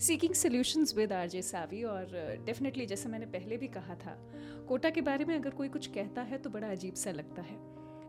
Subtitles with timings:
[0.00, 2.04] Seeking solutions with R J Savi और
[2.44, 4.16] definitely uh, जैसे मैंने पहले भी कहा था
[4.68, 7.56] कोटा के बारे में अगर कोई कुछ कहता है तो बड़ा अजीब सा लगता है।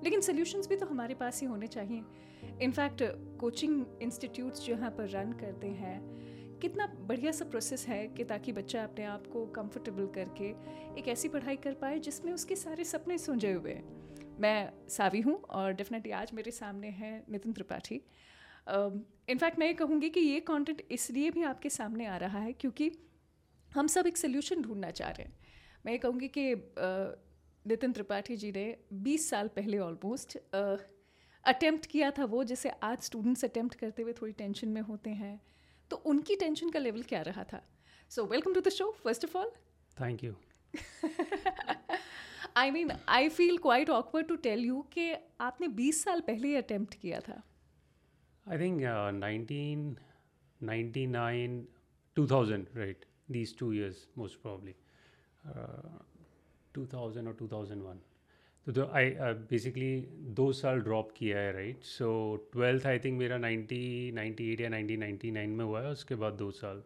[0.04, 2.04] लेकिन सॉल्यूशंस भी तो हमारे पास ही होने चाहिए।
[2.62, 3.04] इनफैक्ट
[3.40, 6.00] कोचिंग इंस्टीट्यूट्स जो यहाँ पर रन करते हैं
[6.60, 10.50] कितना बढ़िया सा प्रोसेस है कि ताकि बच्चा अपने आप को कंफर्टेबल करके
[11.00, 15.42] एक ऐसी पढ़ाई कर पाए जिसमें उसके सारे सपने सूंझे हुए हैं। मैं सावी हूँ
[15.50, 18.02] और डेफिनेटली आज मेरे सामने हैं नितिन त्रिपाठी।
[19.28, 22.92] इनफैक्ट मैं ये कहूँगी कि ये कंटेंट इसलिए भी आपके सामने आ रहा है क्योंकि
[23.72, 25.38] हम सब एक सोल्यूशन ढूंढना चाह रहे हैं।
[25.86, 26.54] मैं ये कहूँगी कि
[27.66, 28.66] नितिन त्रिपाठी जी ने
[29.04, 30.38] 20 साल पहले ऑलमोस्ट
[31.44, 35.40] अटेम्प्ट किया था वो जैसे आज स्टूडेंट्स अटेम्प्ट करते हुए थोड़ी टेंशन में होते हैं।
[35.92, 37.62] तो उनकी टेंशन का लेवल क्या रहा था?
[38.12, 39.52] So welcome to the show first of all
[39.98, 40.34] thank you
[42.58, 46.56] I mean I feel quite awkward to tell you कि आपने 20 साल पहले ही
[46.56, 47.42] अटेम्प्ट किया था।
[48.50, 51.68] I think uh, 1999,
[52.18, 52.98] 2000, right?
[53.30, 54.76] These two years, most probably.
[55.46, 55.82] Uh,
[56.74, 58.00] 2000 or 2001.
[58.68, 59.10] तो तो I
[59.50, 59.90] basically
[60.38, 62.08] दो साल ड्रॉप किया है right so
[62.54, 63.78] twelfth I think मेरा 90
[64.18, 66.82] 98 या 1999 में हुआ है उसके बाद दो साल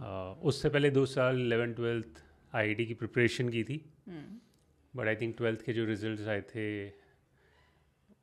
[0.00, 2.22] uh, उससे पहले दो साल eleven twelfth
[2.54, 3.76] I I T की प्रिपरेशन की थी
[4.94, 6.66] बट आई थिंक ट्वेल्थ के जो रिजल्ट्स आए थे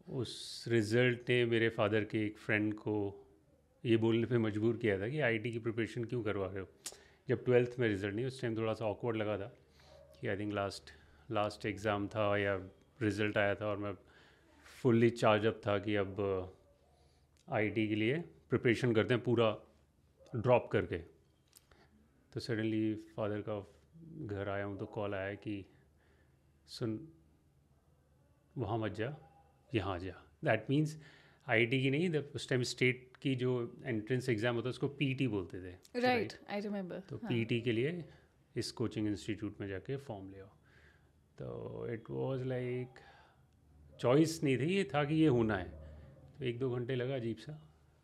[0.07, 2.95] उस रिज़ल्ट ने मेरे फादर के एक फ्रेंड को
[3.85, 6.67] ये बोलने पे मजबूर किया था कि आईटी की प्रिपरेशन क्यों करवा रहे हो?
[7.27, 9.51] जब ट्वेल्थ में रिज़ल्ट नहीं, उस टाइम थोड़ा सा ऑकवर्ड लगा था
[10.21, 10.91] कि I think last
[11.31, 12.55] last exam था या
[13.01, 13.93] रिज़ल्ट आया था और मैं
[14.81, 16.55] फुल्ली चार्जअप था कि अब
[17.47, 18.17] आईटी के लिए
[18.49, 19.51] प्रिपरेशन करते हैं पूरा
[20.35, 20.97] ड्रॉप करके।
[22.33, 23.59] तो सडनली फादर का
[24.25, 25.65] घर आया हूँ तो कॉल आया कि,
[26.67, 26.99] सुन,
[28.57, 29.15] वहाँ मत जा।
[29.75, 30.97] यहाँ जा दैट मीन्स
[31.49, 33.51] आई की नहीं उस टाइम स्टेट की जो
[33.85, 37.59] एंट्रेंस एग्ज़ाम होता है उसको पी बोलते थे राइट आई रिमेंबर तो पी हाँ.
[37.61, 38.03] के लिए
[38.55, 40.47] इस कोचिंग इंस्टीट्यूट में जाके फॉर्म ले आओ।
[41.37, 42.99] तो इट वॉज़ लाइक
[43.99, 45.69] चॉइस नहीं थी ये था कि ये होना है।
[46.39, 47.59] तो एक दो घंटे लगा अजीब सा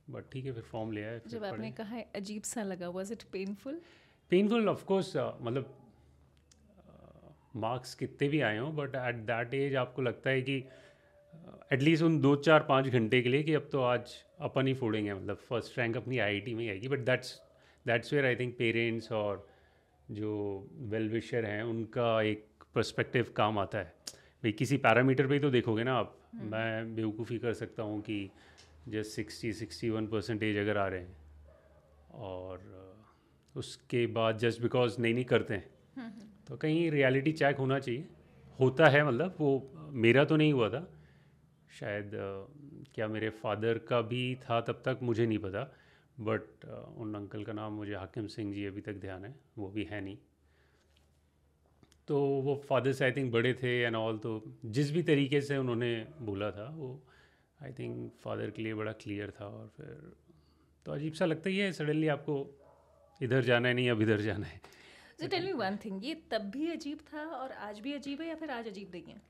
[0.10, 3.14] बट ठीक है फिर फॉर्म ले आया जब आपने कहा है अजीब सा लगा was
[3.14, 3.82] it painful
[4.32, 5.80] painful of course मतलब
[7.56, 10.64] मार्क्स uh, कितने भी आए हों बट एट दैट एज आपको लगता है कि
[11.72, 15.14] एटलीस्ट उन दो चार पाँच घंटे के लिए कि अब तो आज अपन ही फोड़ेंगे
[15.14, 17.42] मतलब फ़र्स्ट रैंक अपनी आई में ही आएगी। But that's
[17.86, 19.48] that's where I think parents और
[20.12, 20.34] जो
[20.74, 23.94] वेल विशर हैं उनका एक पर्सपेक्टिव काम आता है।
[24.44, 28.02] भाई किसी पैरामीटर पे ही तो देखोगे ना आप। हम्म। मैं बेवकूफ़ी कर सकता हूँ
[28.02, 28.30] कि
[28.90, 31.18] just sixty sixty one percentage अगर आ रहे हैं
[32.14, 32.72] और
[33.56, 38.06] उसके बाद जस्ट बिकॉज़ नहीं नहीं करते हैं। हम्म। तो कहीं रियलिटी चेक होना चाहिए।
[38.60, 40.88] होता है मतलब वो मेरा तो नहीं हुआ था।
[41.80, 42.12] शायद
[42.96, 45.64] क्या मेरे फादर का भी था तब तक मुझे नहीं पता
[46.20, 46.66] बट
[46.98, 50.02] उन अंकल का नाम मुझे हाकिम सिंह जी अभी तक ध्यान है वो भी है
[50.02, 50.18] नहीं।
[52.08, 54.32] तो वो फादर से आई थिंक बड़े थे एंड ऑल तो
[54.66, 55.92] जिस भी तरीके से उन्होंने
[56.22, 56.90] बोला था वो
[57.64, 60.12] आई थिंक फादर के लिए बड़ा क्लियर था और फिर
[60.86, 62.36] तो अजीब सा लगता ही है सडनली आपको
[63.22, 64.62] इधर जाना है नहीं अब इधर जाना है।
[65.22, 68.28] So tell me one thing ये तब भी अजीब था और आज भी अजीब है
[68.28, 69.22] या फिर आज अजीब नहीं है?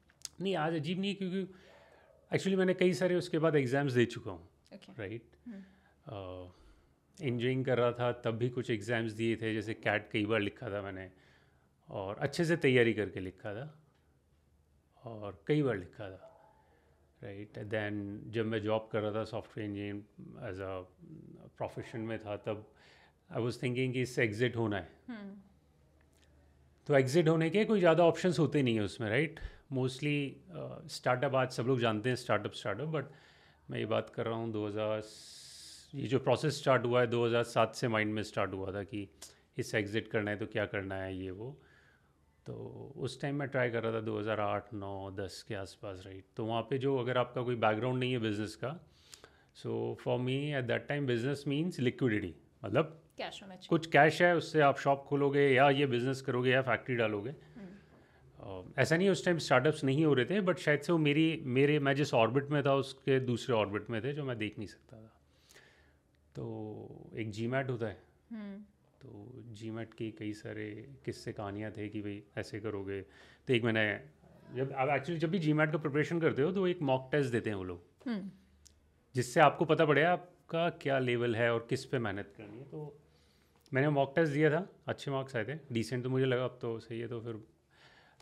[0.41, 1.53] नहीं आज अजीब नहीं है क्योंकि
[2.35, 4.49] एक्चुअली मैंने कई सारे उसके बाद एग्ज़ाम्स दे चुका हूँ
[4.99, 5.23] राइट
[7.21, 10.69] इंजीनियरिंग कर रहा था तब भी कुछ एग्ज़ाम्स दिए थे जैसे कैट कई बार लिखा
[10.69, 11.11] था मैंने
[11.89, 13.65] और अच्छे से तैयारी करके लिखा था
[15.03, 16.29] और कई बार लिखा था
[17.23, 20.85] राइट देन जब मैं जॉब कर रहा था software engineer as a
[21.57, 22.67] profession में था तब
[23.31, 25.31] आई वॉज़ थिंकिंग कि इससे एग्ज़िट होना है। Hmm.
[26.87, 29.39] तो एग्ज़िट होने के कोई ज़्यादा ऑप्शंस होते नहीं है उसमें राइट
[29.71, 30.41] मोस्टली
[30.87, 33.05] स्टार्टअप आज सब लोग जानते हैं स्टार्टअप स्टार्टअप बट
[33.69, 35.03] मैं ये बात कर रहा हूँ 2000
[35.95, 39.07] ये जो प्रोसेस स्टार्ट हुआ है 2007 से माइंड में स्टार्ट हुआ था कि
[39.57, 41.59] इससे एग्ज़िट करना है तो क्या करना है ये वो
[42.45, 42.53] तो
[42.97, 46.61] उस टाइम मैं ट्राई कर रहा था 2008 9 10 के आसपास राइट तो वहाँ
[46.61, 48.79] पे जो अगर आपका कोई बैकग्राउंड नहीं है बिज़नेस का
[49.53, 52.35] so for me at that time business means liquidity
[52.65, 56.51] मतलब कैश होना चाहिए कुछ कैश है उससे आप शॉप खोलोगे या ये बिज़नेस करोगे
[56.51, 57.35] या फैक्ट्री डालोगे।
[58.77, 61.79] ऐसा नहीं उस टाइम स्टार्टअप्स नहीं हो रहे थे बट शायद से वो मेरी मेरे
[61.79, 64.97] मैं जिस ऑर्बिट में था उसके दूसरे ऑर्बिट में थे जो मैं देख नहीं सकता
[64.97, 65.11] था।
[66.35, 68.01] तो एक जी मैट होता है।
[68.31, 68.61] हम्म।
[69.01, 70.65] तो जी मैट की कई सारे
[71.05, 73.01] किस्से कहानियाँ थे कि भाई ऐसे करोगे।
[73.47, 73.85] तो एक मैंने
[74.55, 77.31] जब आप एक्चुअली जब भी जी मैट का प्रिपरेशन करते हो तो एक मॉक टेस्ट
[77.31, 78.31] देते हैं वो लोग। हम्म।
[79.15, 82.99] जिससे आपको पता पड़े आपका क्या लेवल है और किस पे मेहनत करनी है। तो
[83.73, 86.79] मैंने मॉक टेस्ट दिया था अच्छे मार्क्स आए थे। डिसेंट तो मुझे लगा अब तो
[86.79, 87.43] सही है तो फिर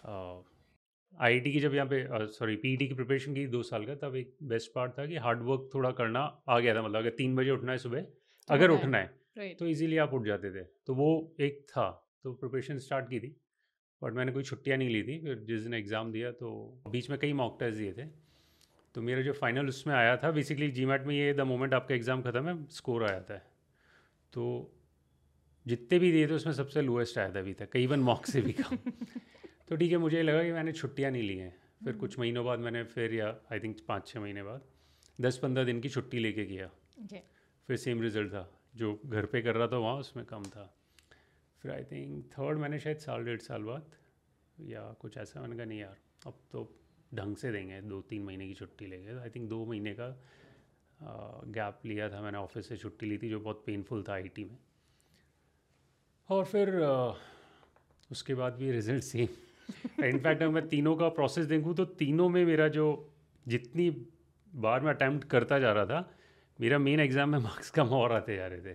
[0.03, 4.35] आई की जब यहाँ पे सॉरी पी की प्रिपरेशन की दो साल का तब एक
[4.49, 6.19] बेस्ट पार्ट था कि हार्ड वर्क थोड़ा करना
[6.49, 8.05] आ गया था मतलब अगर तीन बजे उठना है सुबह
[8.49, 11.89] अगर उठना है तो इजीली आप उठ जाते थे। तो वो एक था
[12.23, 13.35] तो प्रिपरेशन स्टार्ट की थी
[14.01, 16.49] बट मैंने कोई छुट्टियाँ नहीं ली थी फिर जिस दिन एग्ज़ाम दिया तो
[16.89, 18.05] बीच में कई मॉक टेस्ट दिए थे।
[18.95, 22.21] तो मेरा जो फाइनल उसमें आया था बेसिकली जी में ये द मोमेंट आपका एग्ज़ाम
[22.21, 23.37] ख़त्म है स्कोर आया था।
[24.33, 24.43] तो
[25.65, 28.41] जितने भी दिए थे उसमें सबसे लोएस्ट आया था अभी तक कई वन मॉक से
[28.41, 28.77] भी कम।
[29.71, 31.53] तो ठीक है मुझे लगा कि मैंने छुट्टियाँ नहीं ली हैं।
[31.83, 34.61] फिर कुछ। महीनों बाद मैंने फिर या आई थिंक पाँच छः महीने बाद
[35.21, 36.69] दस पंद्रह दिन की छुट्टी लेके किया।
[37.03, 37.19] Okay.
[37.67, 38.41] फिर सेम रिज़ल्ट था।
[38.75, 40.65] जो घर पे कर रहा था वहाँ उसमें कम था।
[41.61, 43.91] फिर आई थिंक थर्ड मैंने शायद साल डेढ़ साल बाद
[44.59, 46.63] या कुछ ऐसा मैंने कहा नहीं यार अब तो
[47.13, 50.09] ढंग से देंगे दो तीन महीने की छुट्टी लेंगे आई थिंक दो महीने का
[51.59, 54.57] गैप लिया था मैंने ऑफ़िस से छुट्टी ली थी जो बहुत पेनफुल था आईटी में।
[56.29, 56.75] और फिर
[58.11, 59.27] उसके बाद भी रिज़ल्ट सेम
[59.99, 62.87] इनफैक्ट अगर मैं तीनों का प्रोसेस देखूँ तो तीनों में मेरा जो
[63.45, 63.89] जितनी
[64.53, 66.09] बार मैं अटैम्प्ट करता जा रहा था,
[66.59, 68.73] मेरा मेन एग्ज़ाम में मार्क्स कम और आते जा रहे थे।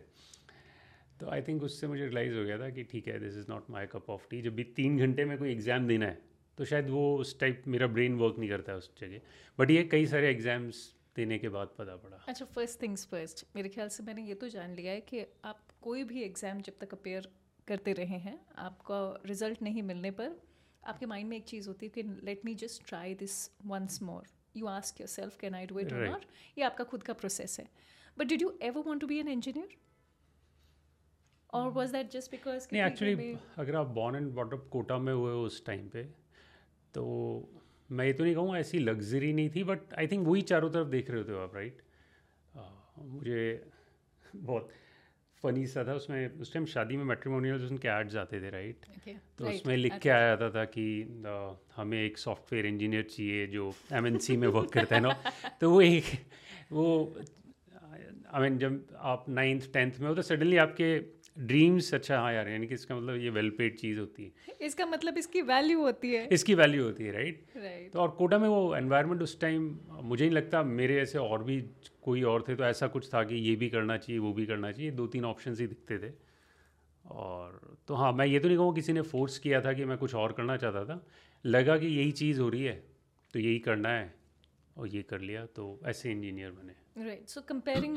[1.20, 3.70] तो आई थिंक उससे मुझे रियलाइज़ हो गया था कि ठीक है this is not
[3.70, 6.18] my cup of tea जब भी तीन घंटे में कोई एग्ज़ाम देना है
[6.58, 9.20] तो शायद वो उस टाइप मेरा ब्रेन वर्क नहीं करता है उस जगह।
[9.58, 10.84] बट ये कई सारे एग्ज़ाम्स
[11.16, 14.48] देने के बाद पता पड़ा। अच्छा फ़र्स्ट थिंग्स फ़र्स्ट मेरे ख्याल से मैंने ये तो
[14.48, 17.28] जान लिया है कि आप कोई भी एग्ज़ाम जब तक अपेयर
[17.68, 20.36] करते रहे हैं, आपका रिज़ल्ट नहीं मिलने पर
[20.86, 24.26] आपके माइंड में एक चीज़ होती है कि let me just try this once more
[24.56, 26.24] you ask yourself can I do it और नॉट
[26.58, 27.68] ये आपका खुद का प्रोसेस है.
[28.16, 29.76] But did you ever want to be an engineer
[31.52, 35.32] और वॉज़ दैट जस्ट बिकॉज़ नहीं एक्चुअली अगर आप बॉर्न एंड बॉटअप कोटा में हुए
[35.32, 36.04] हो उस टाइम पे
[36.94, 37.04] तो
[37.90, 40.88] मैं ये तो नहीं कहूँगा ऐसी लग्जरी नहीं थी बट आई थिंक वही चारों तरफ़
[40.88, 41.82] देख रहे होते हो आप राइट
[42.98, 43.70] मुझे
[44.36, 44.70] बहुत
[45.44, 48.86] फनी सा था उसमें उस टाइम शादी में मेट्रीमोनियल उनके एड्स आते थे राइट
[49.38, 50.86] तो उसमें लिख के आया जाता था कि
[51.76, 55.16] हमें एक सॉफ्टवेयर इंजीनियर चाहिए जो एमएनसी में वर्क करता है ना
[55.60, 56.04] तो वो एक
[56.72, 56.86] वो
[58.34, 58.80] आई मीन जब
[59.12, 60.88] आप नाइन्थ टेंथ में हो तो सडनली आपके
[61.36, 64.86] ड्रीम्स अच्छा हाँ यार यानी कि इसका मतलब ये वेल पेड चीज़ होती है। इसका
[64.86, 68.48] मतलब इसकी वैल्यू होती है। इसकी वैल्यू होती है राइट राइट तो और कोटा में
[68.48, 69.68] वो एनवायरनमेंट उस टाइम
[70.02, 71.60] मुझे नहीं लगता मेरे ऐसे और भी
[72.02, 74.72] कोई और थे तो ऐसा कुछ था कि ये भी करना चाहिए वो भी करना
[74.72, 76.12] चाहिए दो तीन ऑप्शन ही दिखते थे।
[77.04, 79.98] और तो हाँ मैं ये तो नहीं कहूँ किसी ने फोर्स किया था कि मैं
[79.98, 81.00] कुछ और करना चाहता था।
[81.44, 82.82] लगा कि यही चीज़ हो रही है
[83.34, 84.14] तो यही करना है
[84.76, 87.96] और ये कर लिया तो ऐसे इंजीनियर बने। Right so comparing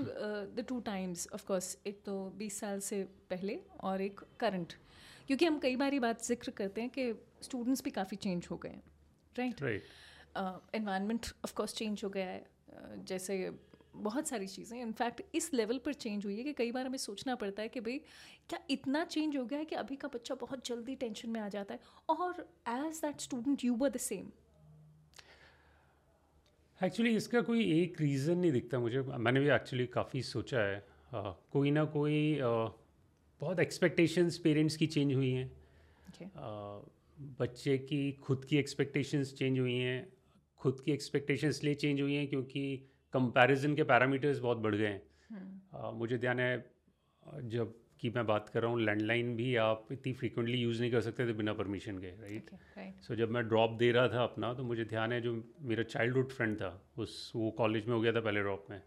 [0.55, 4.73] the two times of course एक तो 20 साल से पहले और एक करंट
[5.27, 8.57] क्योंकि हम कई बार ये बात ज़िक्र करते हैं कि स्टूडेंट्स भी काफ़ी चेंज हो
[8.57, 8.83] गए हैं
[9.35, 9.61] right
[10.75, 12.45] environment of course change हो गया है.
[12.69, 13.51] Uh, जैसे
[13.95, 17.35] बहुत सारी चीज़ें इनफैक्ट इस लेवल पर चेंज हुई है कि कई बार हमें सोचना
[17.35, 17.97] पड़ता है कि भाई
[18.49, 21.47] क्या इतना चेंज हो गया है कि अभी का बच्चा बहुत जल्दी टेंशन में आ
[21.49, 21.79] जाता है?
[22.09, 24.31] और as that student you were the same
[26.83, 31.39] actually इसका कोई एक रीज़न नहीं दिखता मुझे। मैंने भी एक्चुअली काफ़ी सोचा है। अ,
[31.51, 32.47] कोई ना कोई अ,
[33.41, 35.51] बहुत एक्सपेक्टेशंस पेरेंट्स की चेंज हुई हैं।
[36.09, 36.23] Okay.
[36.23, 36.81] अ,
[37.39, 40.13] बच्चे की खुद की एक्सपेक्टेशंस चेंज हुई हैं।
[40.57, 45.01] खुद की एक्सपेक्टेशंस इसलिए चेंज हुई हैं क्योंकि कंपैरिजन के पैरामीटर्स बहुत बढ़ गए हैं।
[45.73, 46.71] अ, मुझे ध्यान है
[47.43, 51.01] जब की मैं बात कर रहा हूँ लैंडलाइन भी आप इतनी फ्रिक्वेंटली यूज़ नहीं कर
[51.01, 52.49] सकते थे बिना परमिशन के राइट
[53.01, 56.29] सो जब मैं ड्रॉप दे रहा था अपना तो मुझे ध्यान है जो मेरा चाइल्डहुड
[56.29, 58.81] फ्रेंड था उस वो कॉलेज में हो गया था पहले ड्रॉप में।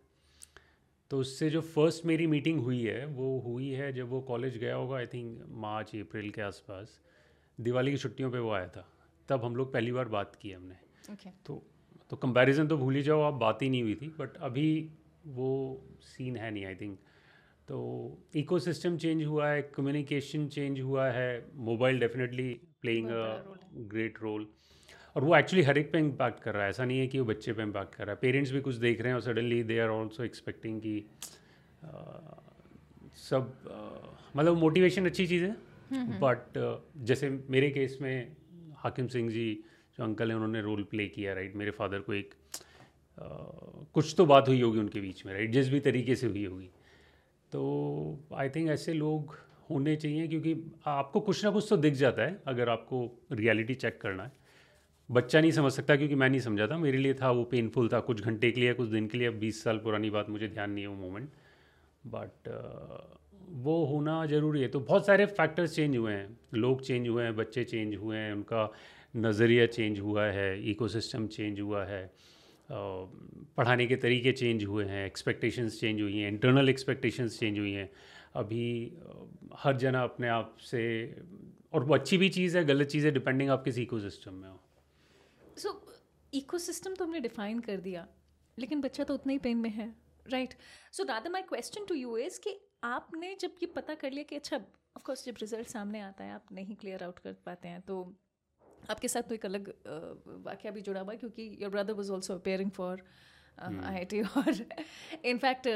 [1.11, 4.75] तो उससे जो फ़र्स्ट मेरी मीटिंग हुई है वो हुई है जब वो कॉलेज गया
[4.75, 7.00] होगा आई थिंक मार्च अप्रैल के आसपास
[7.59, 8.88] दिवाली की छुट्टियों पे वो आया था।
[9.28, 10.75] तब हम लोग पहली बार बात की हमने।
[11.47, 11.62] तो
[12.11, 14.90] तो कंपैरिजन तो भूल ही जाओ आप बात ही नहीं हुई थी बट अभी
[15.26, 15.50] वो
[16.02, 16.99] सीन है नहीं आई थिंक
[17.73, 17.79] तो
[18.37, 21.29] इकोसिस्टम चेंज हुआ है कम्युनिकेशन चेंज हुआ है
[21.69, 22.49] mobile definitely
[22.81, 23.21] playing a
[23.93, 24.47] great role
[25.17, 27.25] और वो एक्चुअली हर एक पे इम्पैक्ट कर रहा है ऐसा नहीं है कि वो
[27.25, 29.79] बच्चे पे इम्पैक्ट कर रहा है। पेरेंट्स भी कुछ देख रहे हैं और suddenly they
[29.79, 31.05] are also expecting कि
[33.23, 35.57] सब अ, मतलब मोटिवेशन अच्छी चीज़ है
[36.21, 36.59] बट
[37.05, 38.37] जैसे मेरे केस में
[38.76, 39.49] हाकिम सिंह जी
[39.99, 42.35] जो अंकल हैं उन्होंने रोल प्ले किया राइट मेरे फादर को एक
[43.19, 43.26] अ,
[43.95, 46.71] कुछ तो बात हुई होगी उनके बीच में राइट जिस भी तरीके से हुई होगी।
[47.52, 49.37] तो आई थिंक ऐसे लोग
[49.71, 50.54] होने चाहिए क्योंकि
[50.87, 53.00] आपको कुछ ना कुछ तो दिख जाता है अगर आपको
[53.32, 54.32] रियलिटी चेक करना है।
[55.09, 58.00] बच्चा नहीं समझ सकता क्योंकि मैं नहीं समझा था। मेरे लिए था, वो पेनफुल था
[58.00, 60.71] कुछ घंटे के लिए कुछ दिन के लिए। अब बीस साल पुरानी बात, मुझे ध्यान
[60.71, 61.28] नहीं है वो मोमेंट
[62.06, 62.49] बट
[63.64, 67.37] वो होना ज़रूरी है। तो बहुत सारे फैक्टर्स चेंज हुए हैं। लोग चेंज हुए हैं,
[67.37, 68.71] बच्चे चेंज हुए हैं, उनका
[69.16, 72.11] नज़रिया चेंज हुआ है इकोसिस्टम चेंज हुआ है।
[72.73, 77.91] पढ़ाने के तरीके चेंज हुए हैं एक्सपेक्टेशंस चेंज हुई हैं इंटरनल एक्सपेक्टेशंस चेंज हुई हैं।
[78.37, 78.67] अभी
[79.59, 80.83] हर जना अपने आप से,
[81.73, 84.61] और वो अच्छी भी चीज़ है, गलत चीज़ है डिपेंडिंग आप किस इकोसिस्टम में हो।
[85.59, 85.81] सो
[86.33, 88.07] इकोसिस्टम तो हमने डिफाइन कर दिया,
[88.59, 89.95] लेकिन बच्चा तो उतना ही पेन में है
[90.26, 90.55] right
[90.93, 94.37] so rather my question to you is कि आपने जब ये पता कर लिया कि
[94.37, 97.81] अच्छा ऑफ़ कोर्स जब रिज़ल्ट सामने आता है, आप नहीं क्लियर आउट कर पाते हैं
[97.81, 97.97] तो
[98.91, 99.73] आपके साथ तो एक अलग
[100.47, 103.03] वाक्य भी जुड़ा हुआ क्योंकि your brother was also appearing for
[103.59, 104.67] IIT और
[105.25, 105.69] इनफैक्ट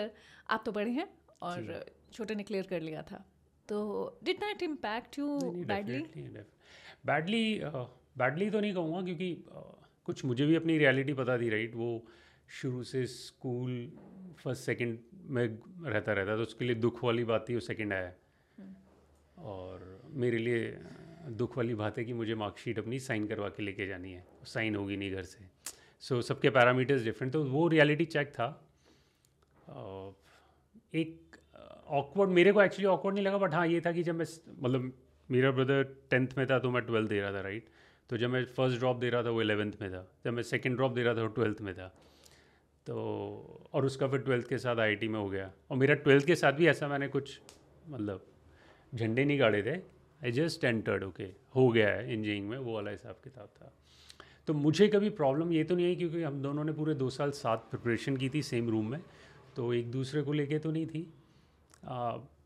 [0.51, 1.09] आप तो बड़े हैं
[1.43, 3.25] और छोटे ने क्लियर कर लिया था।
[3.69, 3.79] तो
[4.25, 5.99] did that impact you badly
[7.07, 7.61] badly
[8.19, 9.65] badly तो नहीं कहूँगा क्योंकि uh,
[10.07, 11.91] कुछ मुझे भी अपनी रियलिटी पता थी राइट वो
[12.49, 13.73] शुरू से स्कूल
[14.39, 14.99] फ़र्स्ट सेकंड
[15.37, 15.47] में
[15.83, 18.13] रहता रहता तो उसके लिए दुख वाली बात थी वो सेकंड आया।
[18.59, 20.61] हम्म। और मेरे लिए
[21.27, 24.75] दुख वाली बात है कि मुझे मार्कशीट अपनी साइन करवा के लेके जानी है। साइन
[24.77, 25.45] होगी नहीं घर से।
[26.01, 28.47] सो so, सबके पैरामीटर्स डिफरेंट तो वो रियलिटी चेक था।
[30.95, 31.37] एक
[31.89, 34.27] ऑकवर्ड मेरे को एक्चुअली ऑकवर्ड नहीं लगा बट हाँ ये था कि जब मैं
[34.61, 34.93] मतलब
[35.31, 37.69] मेरा ब्रदर टेंथ में था तो मैं ट्वेल्थ दे रहा था राइट
[38.11, 40.77] तो जब मैं फ़र्स्ट ड्रॉप दे रहा था वो एलेवेंथ में था। जब मैं सेकेंड
[40.77, 41.89] ड्रॉप दे रहा था वो ट्वेल्थ में था।
[42.87, 46.35] तो और उसका फिर ट्वेल्थ के साथ आई में हो गया। और मेरा ट्वेल्थ के
[46.37, 47.41] साथ भी ऐसा मैंने कुछ
[47.89, 48.27] मतलब
[48.95, 49.96] झंडे नहीं गाड़े थे।
[50.27, 53.73] आई जस्ट एंटर्ड ओके हो गया है इंजीनियरिंग में, वो वाला हिसाब किताब था।
[54.47, 57.31] तो मुझे कभी प्रॉब्लम ये तो नहीं है क्योंकि हम दोनों ने पूरे दो साल
[57.33, 59.01] साथ प्रिपरेशन की थी सेम रूम में
[59.57, 61.07] तो एक दूसरे को लेके तो नहीं थी।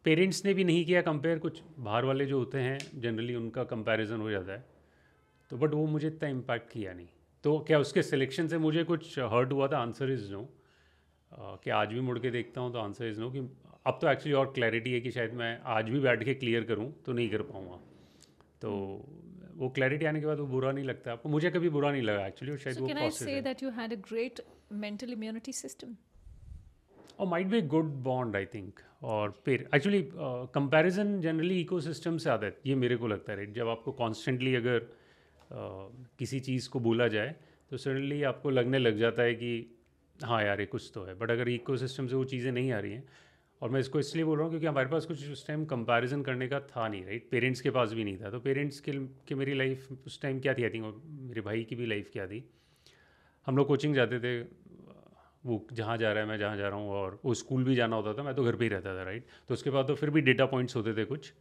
[0.04, 4.20] पेरेंट्स ने भी नहीं किया कंपेयर कुछ बाहर वाले जो होते हैं जनरली उनका कंपैरिजन
[4.20, 4.64] हो जाता है।
[5.50, 7.08] तो बट वो मुझे इतना इम्पैक्ट किया नहीं।
[7.44, 9.78] तो क्या उसके सिलेक्शन से मुझे कुछ हर्ट हुआ था?
[9.78, 10.49] आंसर इज़ नो
[11.32, 13.40] कि आज भी मुड़ के देखता हूँ तो आंसर इज़ नो कि
[13.87, 16.92] अब तो एक्चुअली और क्लैरिटी है कि शायद मैं आज भी बैठ के क्लियर करूँ
[17.06, 17.78] तो नहीं कर पाऊँगा।
[18.62, 18.70] तो
[19.56, 22.26] वो क्लैरिटी आने के बाद वो बुरा नहीं लगता। आपको मुझे कभी बुरा नहीं लगा
[22.26, 22.88] एक्चुअली शायद so वो
[23.46, 24.40] that you had a great
[24.84, 25.94] mental immunity system?
[27.18, 30.02] और might be good bond I think और फिर एक्चुअली
[30.54, 34.78] कंपैरिजन जनरली इकोसिस्टम से आता है। ये मेरे को लगता है जब आपको कॉन्स्टेंटली अगर
[34.78, 37.34] uh, किसी चीज़ को बोला जाए
[37.70, 39.50] तो सडनली आपको लगने लग जाता है कि
[40.22, 42.78] हाँ यार ये कुछ तो है। बट अगर इको सिस्टम से वो चीज़ें नहीं आ
[42.78, 43.04] रही हैं
[43.62, 46.49] और मैं इसको इसलिए बोल रहा हूँ क्योंकि हमारे पास कुछ उस टाइम कंपैरिजन करने
[46.49, 48.93] का था नहीं राइट पेरेंट्स के पास भी नहीं था। तो पेरेंट्स के,
[49.29, 50.64] के मेरी लाइफ उस टाइम क्या थी?
[50.64, 52.45] आई थिंक मेरे भाई की भी लाइफ क्या थी?
[53.47, 54.40] हम लोग कोचिंग जाते थे
[55.45, 57.97] वो जहाँ जा रहा है मैं जहाँ जा रहा हूँ और वो स्कूल भी जाना
[57.97, 60.11] होता था मैं तो घर पे ही रहता था राइट तो उसके बाद तो फिर
[60.11, 61.33] भी डेटा पॉइंट्स होते थे कुछ।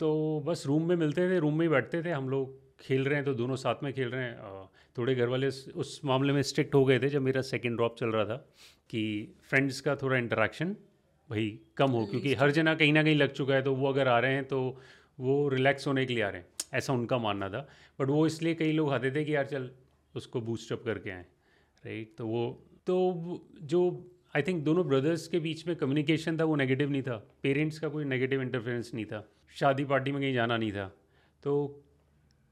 [0.00, 3.14] तो बस रूम में मिलते थे रूम में ही बैठते थे हम लोग खेल रहे
[3.14, 6.74] हैं तो दोनों साथ में खेल रहे हैं। थोड़े घर वाले उस मामले में स्ट्रिक्ट
[6.74, 8.36] हो गए थे जब मेरा सेकेंड ड्रॉप चल रहा था
[8.90, 9.02] कि
[9.42, 10.74] फ्रेंड्स का थोड़ा इंटरेक्शन
[11.30, 14.08] भाई कम हो क्योंकि हर जना कहीं ना कहीं लग चुका है तो वो अगर
[14.08, 14.80] आ रहे हैं तो
[15.20, 17.68] वो रिलैक्स होने के लिए आ रहे हैं। ऐसा उनका मानना था।
[18.00, 19.70] बट वो इसलिए कई लोग आते थे कि यार चल
[20.16, 21.26] उसको बूस्टअप करके आए
[21.86, 26.56] राइट तो वो तो जो आई थिंक दोनों ब्रदर्स के बीच में कम्युनिकेशन था वो
[26.56, 30.56] नेगेटिव नहीं था। पेरेंट्स का कोई नेगेटिव इंटरफेरेंस नहीं था। शादी पार्टी में कहीं जाना
[30.56, 30.96] नहीं था।
[31.42, 31.82] तो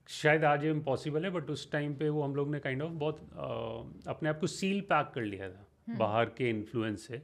[0.08, 2.90] शायद आज ये इम्पॉसिबल है बट उस टाइम पे वो हम लोग ने काइंड kind
[2.90, 6.50] ऑफ़ of बहुत आ, अपने आप को सील पैक कर लिया था। हम्म। बाहर के
[6.50, 7.22] इन्फ्लुएंस से।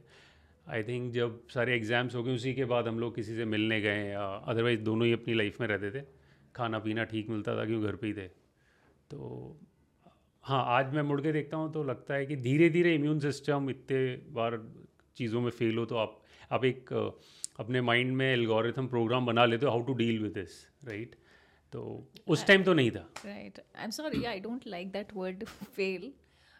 [0.67, 3.79] आई थिंक जब सारे एग्ज़ाम्स हो गए उसी के बाद हम लोग किसी से मिलने
[3.81, 6.03] गए अदरवाइज़ दोनों ही अपनी लाइफ में रहते थे।
[6.55, 8.27] खाना पीना ठीक मिलता था क्यों घर पे ही थे।
[9.11, 9.19] तो
[10.43, 13.69] हाँ आज मैं मुड़ के देखता हूँ तो लगता है कि धीरे धीरे इम्यून सिस्टम
[13.69, 13.99] इतने
[14.33, 14.57] बार
[15.17, 16.19] चीज़ों में फेल हो तो आप
[16.51, 16.93] आप एक
[17.59, 21.15] अपने माइंड में एल्गोरिथम प्रोग्राम बना लेते हो how to deal with this right
[21.73, 21.81] तो
[22.27, 25.43] उस टाइम तो नहीं था। Right I am sorry I don't like that word
[25.75, 26.11] fail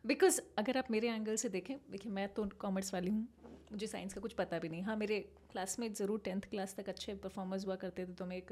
[0.03, 3.27] because अगर आप मेरे एंगल से देखें देखिए मैं तो कॉमर्स वाली हूँ।
[3.71, 5.19] मुझे साइंस का कुछ पता भी नहीं। हाँ मेरे
[5.51, 8.51] क्लासमेट ज़रूर टेंथ क्लास तक अच्छे परफॉर्मेंस हुआ करते थे तो मैं एक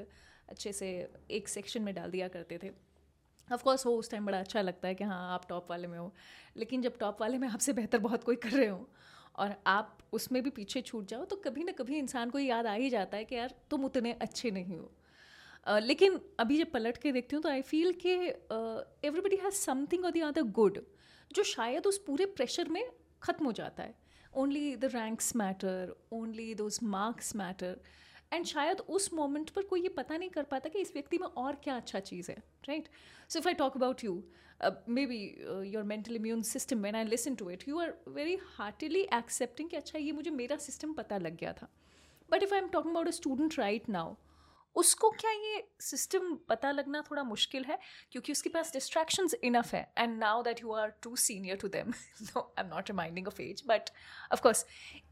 [0.50, 0.89] अच्छे से
[1.32, 2.72] एक सेक्शन में डाल दिया करते थे।
[3.48, 6.12] ऑफकोर्स वो उस टाइम बड़ा अच्छा लगता है कि हाँ आप टॉप वाले में हो।
[6.58, 8.88] लेकिन जब टॉप वाले में आपसे बेहतर बहुत कोई कर रहे हो,
[9.36, 12.74] और आप उसमें भी पीछे छूट जाओ तो कभी ना कभी इंसान को याद आ
[12.74, 14.91] ही जाता है कि यार, तुम उतने अच्छे नहीं हो।
[15.79, 18.13] लेकिन अभी जब पलट के देखती हूँ तो आई फील कि
[19.08, 20.79] एवरीबडी हैज़ समथिंग और द अदर गुड
[21.32, 22.84] जो शायद उस पूरे प्रेशर में
[23.22, 23.96] ख़त्म हो जाता है।
[24.35, 27.79] Only the ranks matter only those marks matter
[28.33, 31.27] and शायद उस मोमेंट पर कोई ये पता नहीं कर पाता कि इस व्यक्ति में
[31.27, 32.37] और क्या अच्छा चीज़ है
[32.67, 32.87] right
[33.29, 34.23] so if I talk about you
[35.05, 35.19] maybe
[35.73, 39.77] your mental immune system when I listen to it you are very heartily accepting कि
[39.77, 41.69] अच्छा ये मुझे मेरा सिस्टम पता लग गया था.
[42.29, 44.15] But if I am talking about a student right now
[44.75, 47.80] उसको क्या ये सिस्टम पता लगना थोड़ा मुश्किल है?
[48.12, 51.94] क्योंकि उसके पास डिस्ट्रैक्शन इनफ है and now that you are too senior to them
[52.22, 53.89] no I am not reminding of age but
[54.32, 54.65] of course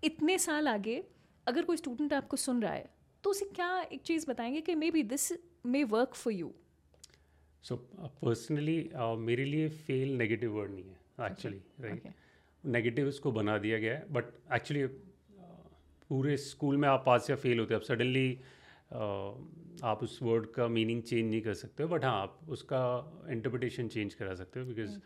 [0.03, 1.03] इतने साल आगे
[1.47, 2.89] अगर कोई स्टूडेंट आपको सुन रहा है
[3.23, 5.31] तो उसे क्या एक चीज़ बताएँगे कि maybe this
[5.65, 6.53] may work for you
[7.63, 7.75] so
[8.23, 10.99] personally मेरे लिए फेल नेगेटिव वर्ड नहीं है
[11.31, 12.13] एक्चुअली राइट
[12.65, 14.89] नेगेटिव उसको बना दिया गया है बट एक्चुअली uh,
[16.09, 18.39] पूरे स्कूल में आप पास या फेल होते हैं अब सडनली
[18.93, 22.81] आप उस वर्ड का मीनिंग चेंज नहीं कर सकते बट हाँ आप उसका
[23.31, 24.97] इंटरप्रिटेशन चेंज करा सकते हो because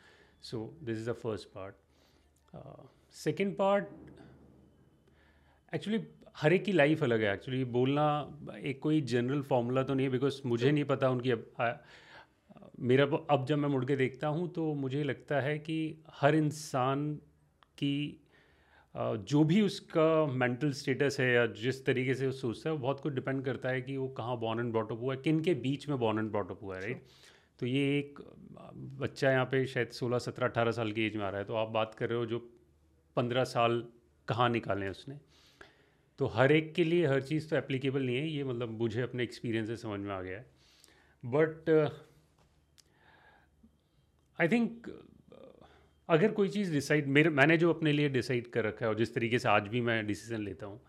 [0.42, 1.76] so this is the first part
[3.16, 3.88] second part
[5.74, 6.04] actually
[6.38, 8.08] हर एक की लाइफ अलग है एक्चुअली बोलना
[8.64, 11.72] एक कोई जनरल फॉर्मूला तो नहीं है बिकॉज़ मुझे नहीं पता उनकी अब आ,
[12.80, 15.78] मेरा अब जब मैं मुड़ के देखता हूँ तो मुझे लगता है कि
[16.14, 17.14] हर इंसान
[17.78, 17.96] की
[18.98, 23.00] जो भी उसका मेंटल स्टेटस है या जिस तरीके से वो सोचता है वो बहुत
[23.00, 25.88] कुछ डिपेंड करता है कि वो कहाँ बॉर्न एंड ब्रॉटअप हुआ है किन के बीच
[25.90, 27.04] में बॉर्न एंड ब्रॉटअप हुआ है राइट
[27.60, 28.20] तो ये एक
[29.00, 31.56] बच्चा यहाँ पे शायद सोलह सत्रह अठारह साल की एज में आ रहा है तो
[31.56, 32.40] आप बात कर रहे हो जो
[33.18, 33.84] पंद्रह साल
[34.28, 35.18] कहाँ निकाले उसने।
[36.20, 39.24] तो हर एक के लिए हर चीज़ तो एप्लीकेबल नहीं है ये मतलब मुझे अपने
[39.24, 40.46] एक्सपीरियंस से समझ में आ गया है।
[41.24, 41.70] बट
[44.40, 44.88] आई थिंक
[46.10, 49.14] अगर कोई चीज़ डिसाइड मेरे मैंने जो अपने लिए डिसाइड कर रखा है और जिस
[49.14, 50.80] तरीके से आज भी मैं डिसीज़न लेता हूँ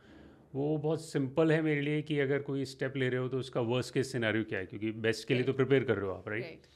[0.54, 3.60] वो बहुत सिंपल है मेरे लिए कि अगर कोई स्टेप ले रहे हो तो उसका
[3.60, 4.66] वर्स्ट केस सिनारियो क्या है?
[4.66, 6.66] क्योंकि बेस्ट के लिए तो प्रिपेयर कर रहे हो आप राइट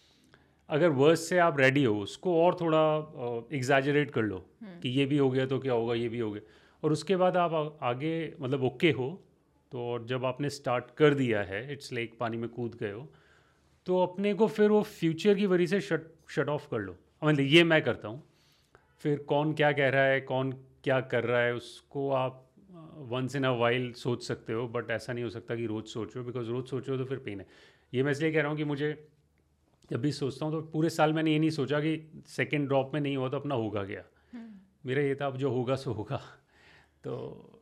[0.69, 2.81] अगर वर्स्ट से आप रेडी हो उसको और थोड़ा
[3.53, 6.31] एग्जैजरेट कर लो हम्म। कि ये भी हो गया तो क्या होगा ये भी हो
[6.31, 6.43] गया।
[6.83, 9.09] और उसके बाद आप आगे मतलब ओके हो
[9.73, 13.07] तो और जब आपने स्टार्ट कर दिया है इट्स लाइक पानी में कूद गए हो
[13.87, 17.47] तो अपने को फिर वो फ्यूचर की वरी से शट शट ऑफ़ कर लो। मतलब
[17.47, 18.23] ये मैं करता हूँ।
[19.01, 20.53] फिर कौन क्या कह रहा है कौन
[20.85, 22.47] क्या कर रहा है उसको आप
[23.11, 26.23] वंस इन अ वाइल सोच सकते हो बट ऐसा नहीं हो सकता कि रोज़ सोचो
[26.25, 27.47] बिकॉज़ रोज़ सोचो तो फिर पेन है।
[27.93, 28.91] ये मैं इसलिए कह रहा हूँ कि मुझे
[29.91, 33.01] जब भी सोचता हूँ तो पूरे साल मैंने ये नहीं सोचा कि सेकेंड ड्रॉप में
[33.01, 34.03] नहीं हुआ तो अपना होगा क्या।
[34.33, 34.53] हम्म।
[34.87, 36.17] मेरा ये था अब जो होगा सो होगा।
[37.05, 37.60] तो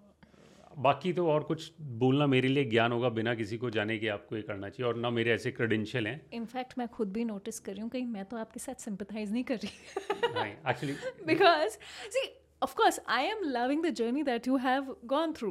[0.79, 1.71] बाकी तो और कुछ
[2.01, 4.97] बोलना मेरे लिए ज्ञान होगा बिना किसी को जाने के आपको ये करना चाहिए और
[4.97, 8.25] ना मेरे ऐसे क्रेडेंशियल हैं। इनफैक्ट मैं खुद भी नोटिस कर रही हूँ कहीं मैं
[8.25, 10.95] तो आपके साथ सिंपथाइज नहीं कर रही। Actually
[11.27, 11.79] because
[12.11, 12.27] see
[12.63, 15.51] of course I am loving the journey that you have gone through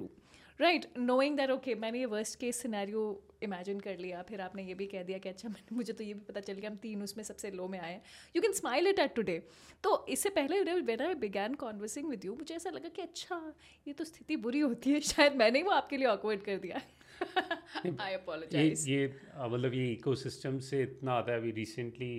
[0.59, 3.01] right knowing that okay मैंने ये वर्स्ट केस सिनेरियो
[3.43, 6.13] इमेजिन कर लिया फिर आपने ये भी कह दिया कि अच्छा मैंने मुझे तो ये
[6.13, 8.01] भी पता चल गया हम तीन उसमें सबसे लो में आए हैं।
[8.35, 9.43] You can smile it at today
[9.83, 13.53] तो इससे पहले when I began conversing with you मुझे ऐसा लगा कि अच्छा
[13.87, 16.81] ये तो स्थिति बुरी होती है शायद मैंने ही वो आपके लिए ऑकवर्ड कर दिया।
[18.01, 19.05] आई अपोलोजाइज ये
[19.37, 22.13] मतलब ये इकोसिस्टम से इतना आता है अभी रिसेंटली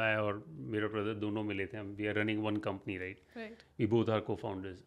[0.00, 3.86] मैं और मेरा ब्रदर दोनों मिले थे हम we are running one company right we
[3.86, 4.84] both are cofounders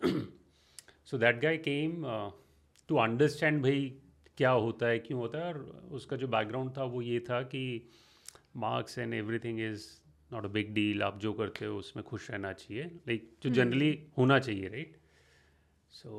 [1.12, 2.04] so that guy came
[2.88, 4.02] to understand भाई
[4.38, 7.90] क्या होता है क्यों होता है और उसका जो बैकग्राउंड था वो ये था कि
[8.56, 9.86] marks and everything is
[10.34, 13.94] not a big deal आप जो करते हो उसमें खुश रहना चाहिए। लाइक जो जनरली
[13.94, 14.18] hmm.
[14.18, 14.98] होना चाहिए राइट
[15.90, 16.12] सो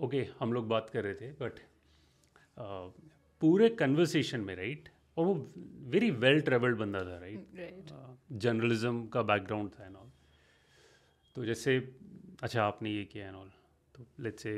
[0.00, 5.26] ओके हम लोग बात कर रहे थे बट uh, पूरे कन्वर्सेशन में राइट right, और
[5.26, 7.46] वो वेरी वेल ट्रेवल्ड बंदा था राइट
[8.32, 10.10] जर्नलिज्म uh, का बैकग्राउंड था एंड ऑल
[11.34, 11.94] तो जैसे
[12.42, 13.50] अच्छा आपने ये किया एंड ऑल
[14.00, 14.52] तो let's say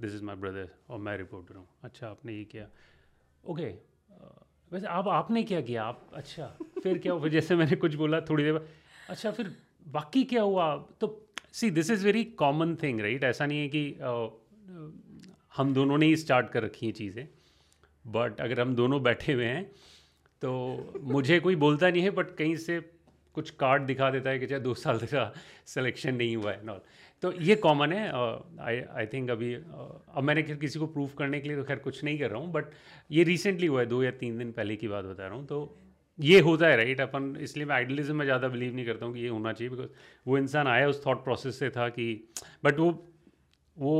[0.00, 2.66] this is my brother और मैं रिपोर्टर हूँ अच्छा आपने ये किया।
[3.44, 3.66] ओके
[4.72, 5.84] वैसे आप आपने क्या किया?
[5.84, 6.46] आप अच्छा
[6.82, 7.28] फिर क्या हुआ?
[7.28, 8.60] जैसे मैंने कुछ बोला थोड़ी देर
[9.08, 9.50] अच्छा फिर
[9.88, 10.76] बाकी क्या हुआ?
[11.00, 14.30] तो see this is very common thing right ऐसा नहीं है कि uh,
[15.56, 17.28] हम दोनों ने ही स्टार्ट कर रखी हैं चीज़ें
[18.06, 19.64] बट अगर हम दोनों बैठे हुए हैं
[20.42, 22.80] तो मुझे कोई बोलता नहीं है बट कहीं से
[23.34, 25.32] कुछ कार्ड दिखा देता है कि चाहे दो साल का
[25.66, 26.80] सिलेक्शन नहीं हुआ है नॉल
[27.24, 28.00] तो ये कॉमन है
[28.60, 29.62] आई आई थिंक अभी uh,
[30.14, 32.52] अब मैंने किसी को प्रूफ करने के लिए तो खैर कुछ नहीं कर रहा हूँ
[32.52, 32.64] बट
[33.10, 35.60] ये रिसेंटली हुआ है दो या तीन दिन पहले की बात बता रहा हूँ तो
[36.18, 39.20] ये होता है राइट अपन इसलिए मैं आइडलिज्म में ज़्यादा बिलीव नहीं करता हूँ कि
[39.20, 39.88] ये होना चाहिए बिकॉज़
[40.26, 42.28] वो इंसान आया उस थॉट प्रोसेस से था कि
[42.64, 42.90] बट वो
[43.78, 43.96] वो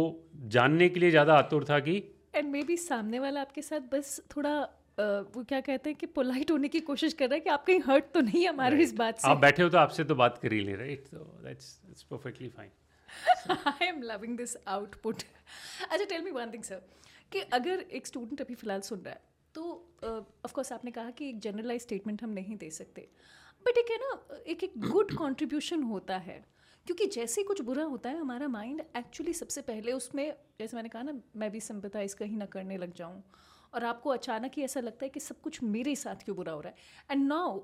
[0.48, 1.96] जानने के लिए ज़्यादा आतुर था कि
[2.34, 4.56] एंड मे बी सामने वाला आपके साथ बस थोड़ा
[4.94, 7.64] Uh, वो क्या कहते हैं कि पोलाइट होने की कोशिश कर रहा है कि आप
[7.66, 8.88] कहीं हर्ट तो नहीं हमारे right.
[8.88, 11.18] इस बात से। आप बैठे हो तो आपसे तो बात कर ही ले राइट तो
[11.44, 12.70] that's it's perfectly fine
[13.50, 15.22] I am loving this output
[15.90, 16.82] अच्छा tell me one thing sir
[17.32, 19.20] कि अगर एक स्टूडेंट अभी फ़िलहाल सुन रहा है
[19.54, 19.62] तो
[20.44, 23.08] ऑफकोर्स uh, आपने कहा कि एक जनरलाइज स्टेटमेंट हम नहीं दे सकते।
[23.66, 26.44] बट एक है ना एक एक गुड कॉन्ट्रीब्यूशन होता है।
[26.86, 30.24] क्योंकि जैसे कुछ बुरा होता है हमारा माइंड एक्चुअली सबसे पहले उसमें
[30.60, 33.22] जैसे मैंने कहा ना मैं भी सिंपथाइज कहीं ना करने लग जाऊँ।
[33.74, 36.60] और आपको अचानक ही ऐसा लगता है कि सब कुछ मेरे साथ क्यों बुरा हो
[36.60, 36.76] रहा है।
[37.10, 37.58] And now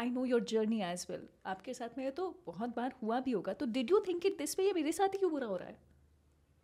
[0.00, 3.52] I know your journey as well आपके साथ में तो बहुत बार हुआ भी होगा।
[3.52, 5.68] तो did you think it this way ये मेरे साथ ही क्यों बुरा हो रहा
[5.68, 5.76] है?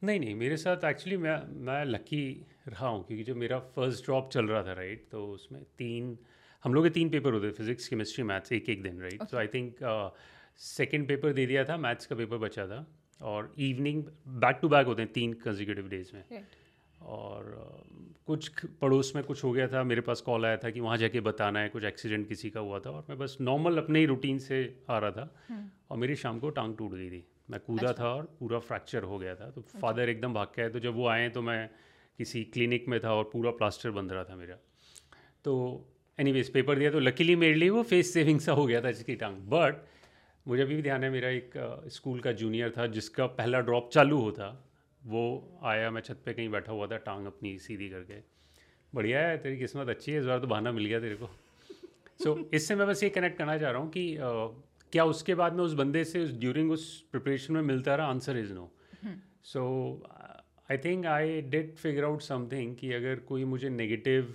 [0.02, 2.24] नहीं नहीं मेरे साथ एक्चुअली मैं मैं लकी
[2.68, 6.16] रहा हूँ क्योंकि जो मेरा फ़र्स्ट ड्रॉप चल रहा था राइट तो उसमें तीन
[6.64, 9.46] हम लोग के तीन पेपर होते फिजिक्स केमिस्ट्री मैथ्स एक एक दिन right so I
[9.54, 9.76] think
[10.58, 12.86] second paper दे दिया था मैथ्स का पेपर बचा था।
[13.22, 14.02] और इवनिंग
[14.40, 16.56] बैक टू बैक होते हैं तीन कंजिक्यूटिव डेज़ में। Right.
[17.00, 17.84] और
[18.26, 21.20] कुछ पड़ोस में कुछ हो गया था मेरे पास कॉल आया था कि वहाँ जाके
[21.20, 24.38] बताना है कुछ एक्सीडेंट किसी का हुआ था और मैं बस नॉर्मल अपने ही रूटीन
[24.38, 27.88] से आ रहा था हम्म। और मेरी शाम को टांग टूट गई थी मैं कूदा
[27.88, 30.68] अच्छा। था और पूरा फ्रैक्चर हो गया था तो अच्छा। फादर एकदम भाग के आए
[30.68, 31.68] तो जब वो आए तो मैं
[32.18, 34.56] किसी क्लिनिक में था और पूरा प्लास्टर बंध रहा था मेरा
[35.44, 35.54] तो
[36.18, 39.14] एनी पेपर दिया तो लकीली मेरे लिए वो फेस सेविंग सा हो गया था जिसकी
[39.14, 39.84] टांग बट
[40.46, 41.52] मुझे अभी भी ध्यान है मेरा एक
[41.88, 44.65] स्कूल का जूनियर था जिसका पहला ड्रॉप चालू होता
[45.06, 45.22] वो
[45.64, 48.20] आया मैं छत पे कहीं बैठा हुआ था टांग अपनी सीधी करके।
[48.92, 51.26] बढ़िया है तेरी किस्मत अच्छी है इस बार तो बहाना मिल गया तेरे को।
[52.24, 54.48] सो so, इससे मैं बस ये कनेक्ट करना चाह रहा हूँ कि uh,
[54.92, 58.06] क्या उसके बाद में उस बंदे से उस ड्यूरिंग उस प्रिपरेशन में मिलता रहा?
[58.06, 58.70] Answer is no
[59.44, 59.62] so
[60.70, 64.34] I think I did figure out something कि अगर कोई मुझे नेगेटिव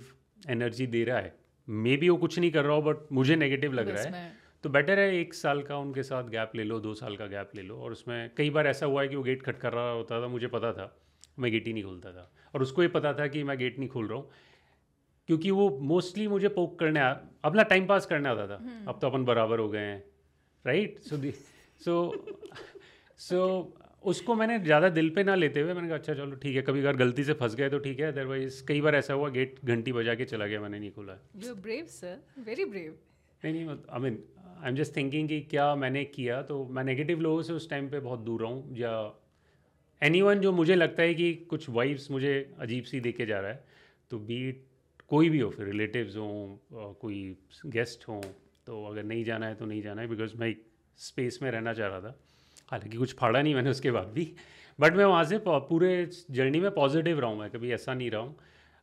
[0.50, 1.34] एनर्जी दे रहा है
[1.68, 4.32] मे बी वो कुछ नहीं कर रहा हो बट मुझे नेगेटिव लग रहा है।
[4.64, 7.50] तो बेटर है एक साल का उनके साथ गैप ले लो दो साल का गैप
[7.56, 9.90] ले लो। और उसमें कई बार ऐसा हुआ है कि वो गेट खट कर रहा
[9.90, 10.94] होता था मुझे पता था।
[11.38, 13.88] मैं गेट ही नहीं खोलता था। और उसको ये पता था कि मैं गेट नहीं
[13.88, 14.30] खोल रहा हूँ।
[15.28, 17.10] क्योंकि वो मोस्टली मुझे पोक करने आ,
[17.44, 20.02] अपना टाइम पास करने आता था। हम्म। अब तो अपन बराबर हो गए हैं
[20.64, 21.16] राइट सो
[21.80, 22.26] सो
[23.20, 26.62] सो उसको मैंने ज़्यादा दिल पे ना लेते हुए मैंने कहा अच्छा चलो ठीक है।
[26.62, 29.58] कभी अगर गलती से फंस गए तो ठीक है। अदरवाइज़ कई बार ऐसा हुआ गेट
[29.64, 32.96] घंटी बजा के चला गया मैंने नहीं खोला। ब्रेव सर वेरी ब्रेव
[33.42, 34.22] नहीं नहीं I mean
[34.62, 36.40] I am just thinking कि क्या मैंने किया?
[36.42, 38.92] तो मैं नेगेटिव लोगों से उस टाइम पे बहुत दूर रहूँ या
[40.02, 43.64] एनी जो मुझे लगता है कि कुछ वाइब्स मुझे अजीब सी देखे जा रहा है
[44.10, 44.64] तो बीट
[45.10, 48.20] कोई भी हो, फिर रिलेटिव्स हों कोई गेस्ट हों
[48.66, 50.54] तो अगर नहीं जाना है तो नहीं जाना है बिकॉज़ मैं
[50.98, 52.16] स्पेस में रहना चाह रहा था।
[52.68, 54.32] हालाँकि कुछ फाड़ा नहीं मैंने उसके बाद भी
[54.78, 55.90] बट मैं वहाँ से पूरे
[56.30, 58.36] जर्नी में पॉजिटिव रहा हूँ मैं, कभी ऐसा नहीं रहा हूँ।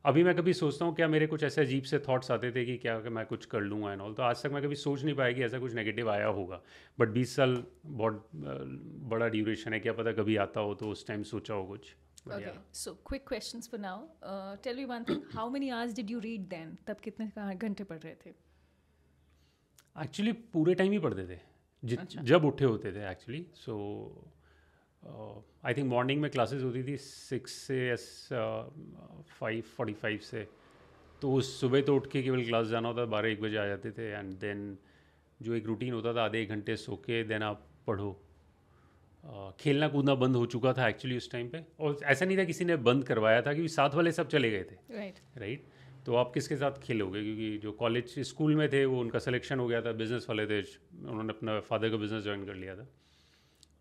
[0.06, 2.78] अभी मैं कभी सोचता हूँ क्या मेरे कुछ ऐसे अजीब से थॉट्स आते थे कि
[2.78, 5.16] क्या कि मैं कुछ कर लूँगा एंड ऑल तो आज तक मैं कभी सोच नहीं
[5.16, 6.62] पाया कि ऐसा कुछ नेगेटिव आया होगा।
[7.00, 11.24] बट बीस साल बहुत बड़ा ड्यूरेशन है क्या पता कभी आता हो तो उस टाइम
[11.24, 11.94] सोचा हो कुछ।
[12.28, 12.56] Okay yeah.
[12.74, 13.98] so quick questions for now.
[14.22, 16.76] Uh, tell me one thing how many hours did you read then?
[16.88, 18.34] तब कितने घंटे पढ़ रहे थे?
[19.96, 21.40] एक्चुअली पूरे टाइम ही पढ़ते थे।
[21.98, 22.22] अच्छा.
[22.22, 23.76] जब उठे होते थे actually so
[25.04, 27.96] I think morning में क्लासेस होती थी सिक्स से
[29.30, 30.48] फाइव फोर्टी फाइव से।
[31.22, 33.66] तो उस सुबह तो उठ के केवल क्लास जाना होता था बारह एक बजे आ
[33.68, 34.78] जाते थे एंड देन
[35.40, 38.12] जो एक रूटीन होता था आधे एक घंटे सो के देन आप पढ़ो।
[39.60, 42.66] खेलना कूदना बंद हो चुका था एक्चुअली उस टाइम पे। और ऐसा नहीं था किसी
[42.66, 45.42] ने बंद करवाया था क्योंकि साथ वाले सब चले गए थे। Right right.
[45.44, 46.06] right?
[46.06, 47.24] तो आप किसके साथ खेलोगे?
[47.24, 50.62] क्योंकि जो कॉलेज स्कूल में थे वो उनका सिलेक्शन हो गया था बिज़नेस वाले थे
[50.62, 52.84] उन्होंने अपना फादर का बिज़नेस ज्वाइन कर लिया था।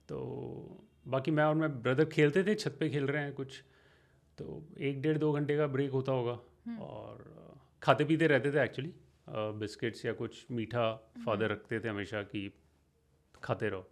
[0.08, 0.18] तो
[1.08, 3.62] बाकी मैं और मैं ब्रदर खेलते थे छत पे खेल रहे हैं कुछ।
[4.38, 8.62] तो एक डेढ़ दो घंटे का ब्रेक होता होगा। हम्म। और खाते पीते रहते थे
[8.62, 8.92] एक्चुअली
[9.28, 10.92] बिस्किट्स या कुछ मीठा
[11.24, 12.52] फादर हम्म। रखते थे हमेशा कि
[13.42, 13.88] खाते रहो।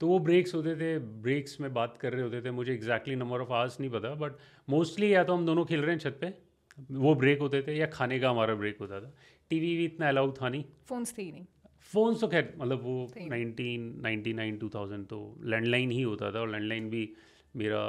[0.00, 3.40] तो वो ब्रेक्स होते थे ब्रेक्स में बात कर रहे होते थे। मुझे एग्जैक्टली नंबर
[3.40, 4.32] ऑफ़ आवर्स नहीं पता बट
[4.68, 6.34] मोस्टली या तो हम दोनों खेल रहे हैं छत पे
[6.90, 9.12] वो ब्रेक होते थे या खाने का हमारा ब्रेक होता था।
[9.50, 11.46] टीवी भी इतना अलाउड था नहीं। फोन्स थे ही नहीं।
[11.92, 16.40] फ़ोन्स तो खैर मतलब वो nineteen ninety nine two thousand तो लैंडलाइन ही होता था
[16.40, 17.02] और लैंडलाइन भी
[17.54, 17.82] मेरा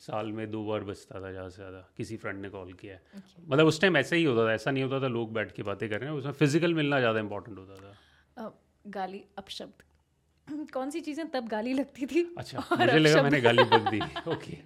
[0.00, 3.22] साल में दो बार बचता था ज़्यादा से ज़्यादा। किसी फ्रेंड ने कॉल किया है।
[3.48, 5.88] मतलब उस टाइम ऐसा ही होता था ऐसा नहीं होता था लोग बैठ के बातें
[5.88, 8.52] कर रहे हैं उसमें फ़िज़िकल मिलना ज़्यादा इंपॉर्टेंट होता था।
[8.94, 9.82] गाली अपशब्द।
[10.72, 12.22] कौन सी चीज़ें तब गाली लगती थी?
[12.38, 14.00] अच्छा मुझे लगा मैंने गाली बक दी।
[14.32, 14.56] ओके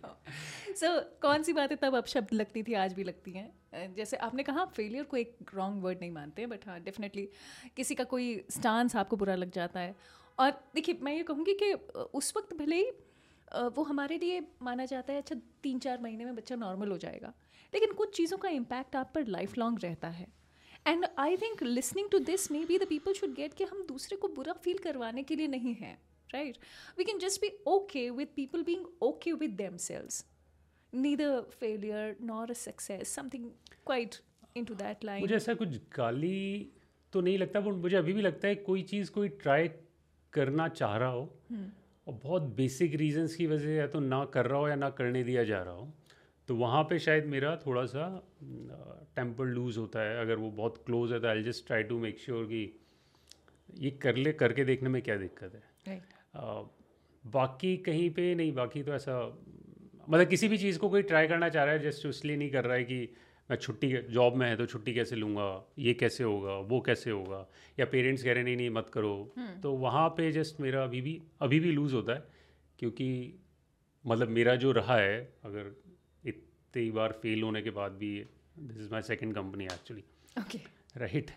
[0.78, 0.88] सो
[1.22, 3.94] कौन सी बातें तब अपशब्द लगती थी, आज भी लगती हैं?
[3.94, 7.28] जैसे आपने कहा फेलियर को एक रॉन्ग वर्ड नहीं मानते बट हाँ डेफिनेटली
[7.76, 9.94] किसी का कोई स्टांस आपको बुरा लग जाता है।
[10.38, 11.72] और देखिए, मैं ये कहूँगी कि
[12.14, 12.90] उस वक्त भले ही
[13.74, 17.32] वो हमारे लिए माना जाता है अच्छा तीन चार महीने में बच्चा नॉर्मल हो जाएगा,
[17.72, 20.26] लेकिन कुछ चीज़ों का इम्पैक्ट आप पर लाइफ लॉन्ग रहता है।
[20.86, 24.28] And I think listening to this maybe the people should get कि हम दूसरे को
[24.30, 25.98] बुरा फील करवाने के लिए नहीं हैं
[26.30, 26.58] right
[26.98, 30.24] we can just be okay with people being okay with them sales
[31.51, 33.51] failure nor a success something
[33.87, 34.14] quite
[34.64, 36.72] into that line मुझे ऐसा कुछ गाली
[37.12, 39.68] तो नहीं लगता बट मुझे अभी भी लगता है कोई चीज़ कोई ट्राई
[40.33, 41.68] करना चाह रहा हो hmm.
[42.07, 44.90] और बहुत बेसिक रीजंस की वजह से या तो ना कर रहा हो या ना
[44.90, 45.92] करने दिया जा रहा हो
[46.48, 48.05] तो वहाँ पे शायद मेरा थोड़ा सा
[49.16, 52.18] टेम्पर लूज़ होता है अगर वो बहुत क्लोज है तो I just try to make
[52.18, 52.81] sure कि
[53.74, 56.07] ये कर ले करके देखने में क्या दिक्कत है right.
[56.35, 56.64] uh,
[57.27, 59.38] बाकी कहीं पे नहीं बाकी तो ऐसा
[60.08, 62.64] मतलब किसी भी चीज़ को कोई ट्राई करना चाह रहा है जस्ट इसलिए नहीं कर
[62.64, 63.14] रहा है कि
[63.50, 67.48] मैं छुट्टी जॉब में है तो छुट्टी कैसे लूँगा ये कैसे होगा वो कैसे होगा?
[67.80, 69.62] या पेरेंट्स कह रहे नहीं नहीं मत करो। hmm.
[69.62, 72.24] तो वहाँ पे जस्ट मेरा अभी भी अभी भी लूज़ होता है
[72.78, 73.34] क्योंकि
[74.06, 75.80] मतलब मेरा जो रहा है अगर
[76.26, 78.26] इतनी बार फेल होने के बाद भी
[78.58, 80.04] this is my second company actually
[80.40, 80.58] okay
[80.96, 81.30] right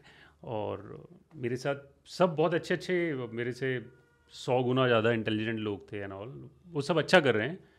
[0.44, 3.86] और मेरे साथ सब बहुत अच्छे अच्छे मेरे से
[4.32, 7.71] सौ गुना ज़्यादा इंटेलिजेंट लोग थे एंड ऑल वो सब अच्छा कर रहे हैं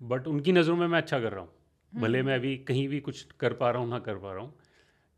[0.00, 1.50] बट उनकी नज़रों में मैं अच्छा कर रहा हूँ।
[1.92, 4.54] भले मैं अभी कहीं भी कुछ कर पा रहा हूँ ना कर पा रहा हूँ।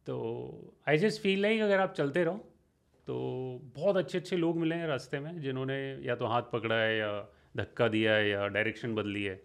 [0.07, 2.37] तो आई जस्ट फील लाइक अगर आप चलते रहो
[3.09, 3.15] तो
[3.77, 7.11] बहुत अच्छे अच्छे लोग मिले हैं रास्ते में जिन्होंने या तो हाथ पकड़ा है या
[7.57, 9.41] धक्का दिया है या डायरेक्शन बदली है।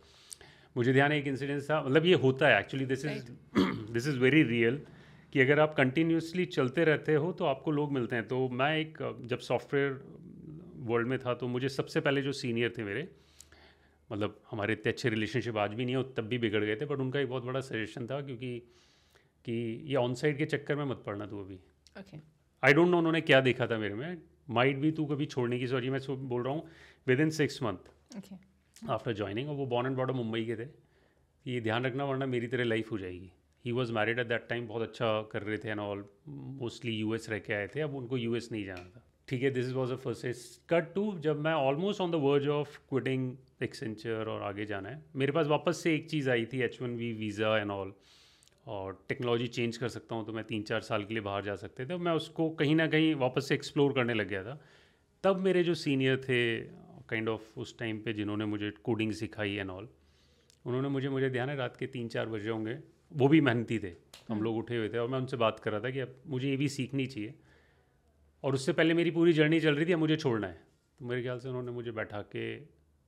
[0.76, 3.32] मुझे ध्यान है एक इंसिडेंस था मतलब ये होता है actually this is
[3.94, 4.82] this is very real
[5.34, 8.98] कि अगर आप कंटिन्यूसली चलते रहते हो तो आपको लोग मिलते हैं। तो मैं एक
[9.26, 10.00] जब सॉफ्टवेयर
[10.88, 13.08] वर्ल्ड में था तो मुझे सबसे पहले जो सीनियर थे मेरे
[14.10, 17.00] मतलब हमारे इतने अच्छे रिलेशनशिप आज भी नहीं है तब भी बिगड़ गए थे बट
[17.00, 18.58] उनका एक बहुत बड़ा सजेशन था क्योंकि
[19.46, 19.54] कि
[19.86, 21.60] ये ऑन साइड के चक्कर में मत पड़ना तू अभी।
[22.64, 25.68] आई डोंट नो उन्होंने क्या देखा था मेरे में। माइट भी तू कभी छोड़ने की
[25.68, 26.70] सॉरी मैं बोल रहा हूँ
[27.20, 30.70] within six month after joining और वो बॉर्न एंड ब्रॉड मुंबई के थे।
[31.46, 33.32] ये ध्यान रखना वरना मेरी तरह लाइफ हो जाएगी।
[33.66, 37.14] He was married at that time बहुत अच्छा कर रहे थे and all mostly U
[37.16, 39.72] S रह के आए थे। अब उनको यू एस नहीं जाना था। ठीक है this
[39.74, 44.42] was a first cut to जब मैं almost on the verge of quitting Accenture और
[44.42, 47.58] आगे जाना है मेरे पास वापस से एक चीज़ आई थी H one B visa
[47.58, 47.94] and all
[48.68, 51.56] और टेक्नोलॉजी चेंज कर सकता हूँ तो मैं तीन चार साल के लिए बाहर जा
[51.56, 54.60] सकते थे। मैं उसको कहीं ना कहीं वापस से एक्सप्लोर करने लग गया था।
[55.24, 59.12] तब मेरे जो सीनियर थे काइंड kind ऑफ़ of, उस टाइम पे जिन्होंने मुझे कोडिंग
[59.14, 59.88] सिखाई एंड ऑल
[60.66, 62.78] उन्होंने मुझे मुझे ध्यान है रात के तीन चार बजे होंगे
[63.12, 65.72] वो भी मेहनती थे। हम हम्म। लोग उठे हुए थे और मैं उनसे बात कर
[65.72, 67.34] रहा था कि अब मुझे ये भी सीखनी चाहिए।
[68.44, 70.62] और उससे पहले मेरी पूरी जर्नी चल रही थी अब मुझे छोड़ना है।
[71.00, 72.46] तो मेरे ख्याल से उन्होंने मुझे बैठा के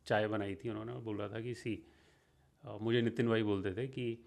[0.06, 1.82] चाय बनाई थी उन्होंने बोल रहा था कि सी
[2.64, 4.18] मुझे नितिन भाई बोलते थे कि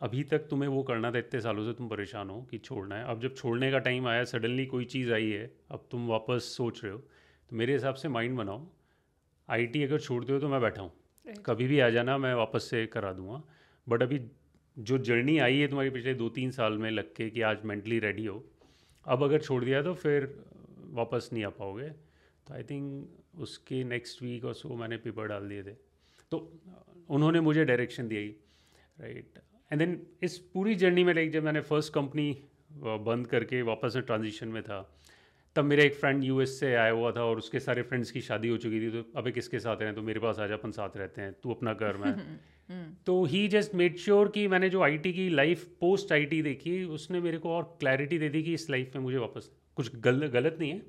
[0.00, 3.04] अभी तक तुम्हें वो करना था इतने सालों से तुम परेशान हो कि छोड़ना है।
[3.04, 6.82] अब जब छोड़ने का टाइम आया सडनली कोई चीज़ आई है अब तुम वापस सोच
[6.84, 8.66] रहे हो तो मेरे हिसाब से माइंड बनाओ।
[9.48, 10.92] आईटी अगर छोड़ते हो तो मैं बैठा हूँ।
[11.46, 13.42] कभी भी आ जाना मैं वापस से करा दूँगा।
[13.86, 14.20] बट अभी
[14.76, 17.98] जो जर्नी आई है तुम्हारी पिछले दो तीन साल में लग के कि आज मेंटली
[17.98, 18.44] रेडी हो
[19.06, 20.34] अब अगर छोड़ दिया तो फिर
[20.92, 21.88] वापस नहीं आ पाओगे।
[22.46, 25.74] तो आई थिंक उसके नेक्स्ट वीक और सो मैंने पेपर डाल दिए थे।
[26.30, 26.38] तो
[27.08, 28.26] उन्होंने मुझे डायरेक्शन दी
[28.98, 29.38] राइट
[29.72, 32.32] एंड देन इस पूरी जर्नी में लाइक जब मैंने फ़र्स्ट कंपनी
[32.72, 34.80] बंद करके वापस में ट्रांजिशन में था,
[35.56, 38.48] तब मेरा एक फ्रेंड यूएस से आया हुआ था और उसके सारे फ्रेंड्स की शादी
[38.48, 41.22] हो चुकी थी। तो अबे किसके साथ रहें तो मेरे पास आज अपन साथ रहते
[41.22, 42.38] हैं। तू अपना कर, मैं
[43.06, 47.20] तो ही जस्ट मेड श्योर कि मैंने जो आईटी की लाइफ पोस्ट आईटी देखी उसने
[47.20, 50.56] मेरे को और क्लैरिटी दे दी कि इस लाइफ में मुझे वापस कुछ गल, गलत
[50.60, 50.82] नहीं है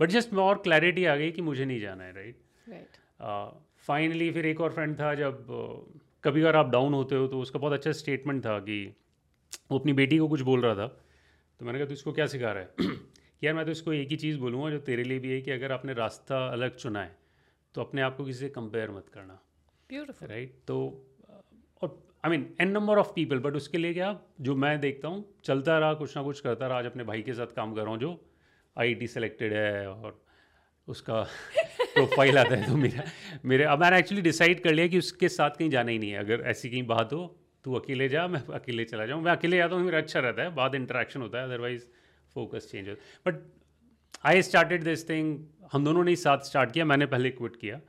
[0.00, 2.36] बट जस्ट और क्लैरिटी आ गई कि मुझे नहीं जाना है राइट
[3.76, 7.28] फाइनली uh, फिर एक और फ्रेंड था जब uh, कभी अगर आप डाउन होते हो
[7.28, 8.96] तो उसका बहुत अच्छा स्टेटमेंट था कि
[9.70, 10.86] वो अपनी बेटी को कुछ बोल रहा था।
[11.58, 12.74] तो मैंने कहा तो इसको क्या सिखा रहा है?
[13.44, 15.72] यार मैं तो इसको एक ही चीज़ बोलूँगा जो तेरे लिए भी है कि अगर
[15.72, 17.18] आपने रास्ता अलग चुना है
[17.74, 19.40] तो अपने आप को किसी से कंपेयर मत करना.
[20.22, 21.11] राइट तो और
[22.24, 25.78] I mean an number of people but उसके लिए क्या, जो मैं देखता हूँ, चलता
[25.78, 27.98] रहा, कुछ ना कुछ करता रहा, आज अपने भाई के साथ काम कर रहा हूँ,
[27.98, 28.24] जो
[28.78, 30.24] आई सेलेक्टेड है, और
[30.88, 31.22] उसका
[31.94, 33.04] प्रोफ़ाइल आता है तो मेरा,
[33.44, 36.18] मेरे, अब मैंने एक्चुअली डिसाइड कर लिया कि उसके साथ कहीं जाना ही नहीं है।
[36.18, 39.74] अगर ऐसी कहीं बात हो, तू अकेले जा, मैं अकेले चला जाऊँ। मैं अकेले जाता
[39.74, 41.82] हूँ, मेरा अच्छा रहता है, बाद इंटरेक्शन होता है अदरवाइज़
[42.34, 43.42] फोकस चेंज होता है but
[44.26, 45.38] I started this thing
[45.72, 47.80] हम दोनों ने साथ स्टार्ट किया, मैंने पहले क्विट किया।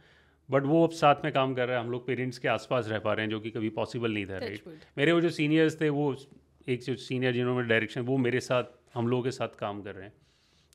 [0.49, 2.99] बट वो अब साथ में काम कर रहे हैं। हम लोग पेरेंट्स के आसपास रह
[2.99, 4.63] पा रहे हैं जो कि कभी पॉसिबल नहीं था राइट
[4.97, 6.15] मेरे वो जो सीनियर्स थे वो
[6.67, 10.05] एक जो सीनियर जिन्होंने डायरेक्शन वो मेरे साथ हम लोगों के साथ काम कर रहे
[10.05, 10.13] हैं।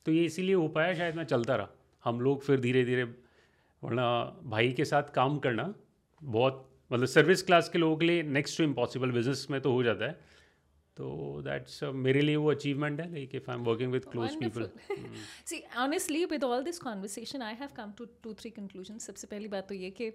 [0.05, 1.69] तो ये इसीलिए हो पाया शायद मैं चलता रहा।
[2.03, 4.07] हम लोग फिर धीरे धीरे वरना
[4.45, 5.73] भाई के साथ काम करना
[6.21, 9.83] बहुत मतलब सर्विस क्लास के लोगों के लिए नेक्स्ट टू इम्पॉसिबल बिज़नेस में तो हो
[9.83, 10.19] जाता है।
[10.99, 14.35] तो दैट्स uh, मेरे लिए वो अचीवमेंट है like if I am working with close
[14.39, 14.69] people
[15.45, 19.47] see honestly with all this conversation I have come to two three conclusion सबसे पहली
[19.55, 20.11] बात तो ये कि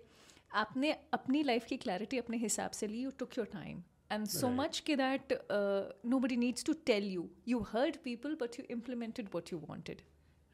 [0.63, 4.49] आपने अपनी लाइफ की क्लैरिटी अपने हिसाब से ली you took your time and so
[4.57, 5.83] much के that uh,
[6.15, 10.05] nobody needs to tell you you heard people but you implemented what you wanted.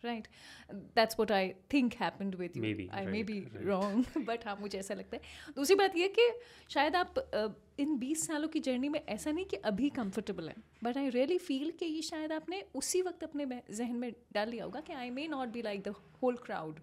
[0.04, 0.28] Right
[0.74, 4.94] that's what I think happened with you I may be wrong but हाँ मुझे ऐसा
[4.94, 5.22] लगता है।
[5.56, 6.30] दूसरी बात यह कि
[6.70, 10.54] शायद आप uh, इन बीस सालों की जर्नी में ऐसा नहीं कि अभी कंफर्टेबल है
[10.84, 14.64] बट आई रियली फील कि ये शायद आपने उसी वक्त अपने जहन में डाल लिया
[14.64, 16.80] होगा कि I may not be like the whole crowd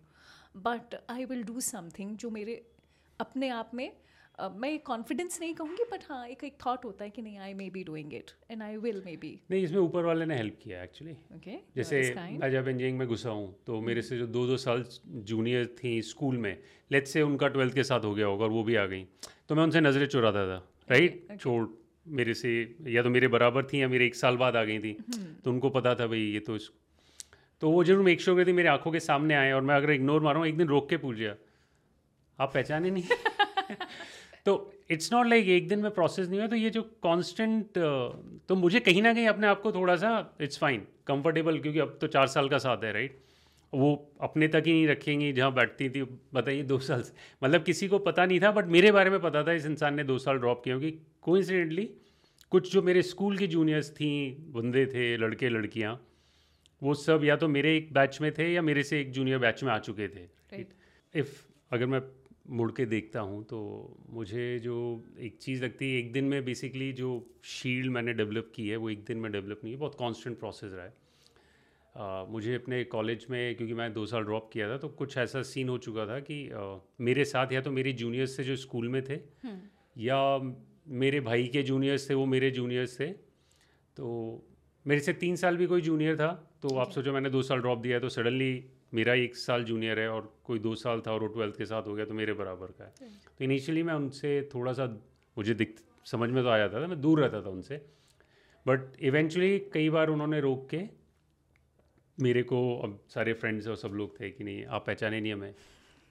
[0.57, 2.65] but I will do something जो मेरे
[3.19, 3.97] अपने आप में
[4.39, 7.69] मैं कॉन्फिडेंस नहीं कहूँगी बट हाँ एक एक थॉट होता है कि नहीं I may
[7.69, 10.83] be doing it and I will may be नहीं इसमें ऊपर वाले ने हेल्प किया
[10.83, 14.57] एक्चुअली ओके जैसे मैं जब इंजीनियरिंग में घुसा हूँ तो मेरे से जो दो दो
[14.57, 16.57] साल जूनियर थी स्कूल में
[16.91, 19.05] लेट्स से उनका ट्वेल्थ के साथ हो गया होगा और वो भी आ गई
[19.49, 21.67] तो मैं उनसे नज़रें चुराता था राइट छोड़
[22.09, 22.51] मेरे से
[22.87, 25.51] या तो मेरे बराबर थी या मेरे एक साल बाद आ गई थी हम्म। तो
[25.51, 26.57] उनको पता था भाई ये तो
[27.61, 30.21] तो वो ज़रूर मेक श्योर करती मेरी आँखों के सामने आए और मैं अगर इग्नोर
[30.21, 31.35] मारूँ एक दिन रोक के पूछ गया
[32.39, 33.03] आप पहचाने नहीं?
[34.47, 37.65] तो इट्स नॉट लाइक एक दिन में प्रोसेस नहीं हुआ तो ये जो कांस्टेंट
[38.49, 41.97] तो मुझे कहीं ना कहीं अपने आप को थोड़ा सा इट्स फाइन कंफर्टेबल क्योंकि अब
[42.01, 43.19] तो चार साल का साथ है राइट
[43.73, 47.87] वो अपने तक ही नहीं रखेंगी जहाँ बैठती थी बताइए दो साल से। मतलब किसी
[47.87, 50.37] को पता नहीं था बट मेरे बारे में पता था इस इंसान ने दो साल
[50.37, 51.89] ड्रॉप किया क्योंकि कोइंसिडेंटली
[52.51, 56.07] कुछ जो मेरे स्कूल की जूनियर्स थी बंदे थे लड़के लड़कियाँ
[56.83, 59.63] वो सब या तो मेरे एक बैच में थे या मेरे से एक जूनियर बैच
[59.63, 60.69] में आ चुके थे राइट
[61.15, 62.01] इफ़ अगर मैं
[62.49, 63.59] मुड़ के देखता हूँ तो
[64.09, 64.75] मुझे जो
[65.19, 67.09] एक चीज़ लगती है एक दिन में बेसिकली जो
[67.45, 70.71] शील्ड मैंने डेवलप की है वो एक दिन में डेवलप नहीं है बहुत कांस्टेंट प्रोसेस
[70.73, 70.93] रहा है
[71.95, 75.41] uh, मुझे अपने कॉलेज में क्योंकि मैं दो साल ड्रॉप किया था तो कुछ ऐसा
[75.43, 78.89] सीन हो चुका था कि uh, मेरे साथ या तो मेरे जूनियर्स से जो स्कूल
[78.89, 79.59] में थे हम्म।
[80.01, 80.21] या
[80.95, 83.07] मेरे भाई के जूनियर्स थे वो मेरे जूनियर्स थे
[83.97, 84.07] तो
[84.85, 86.31] मेरे से तीन साल भी कोई जूनियर था
[86.61, 88.53] तो आप सोचो मैंने दो साल ड्रॉप दिया तो सडनली
[88.93, 91.87] मेरा एक साल जूनियर है और कोई दो साल था और वो ट्वेल्थ के साथ
[91.87, 94.85] हो गया तो मेरे बराबर का है। तो इनिशियली मैं उनसे थोड़ा सा
[95.37, 97.81] मुझे दिख समझ में तो आ जाता था मैं दूर रहता था उनसे।
[98.67, 100.81] बट इवेंचुअली कई बार उन्होंने रोक के
[102.17, 105.53] मेरे को अब सारे फ्रेंड्स और सब लोग थे कि नहीं आप पहचाने नहीं हमें।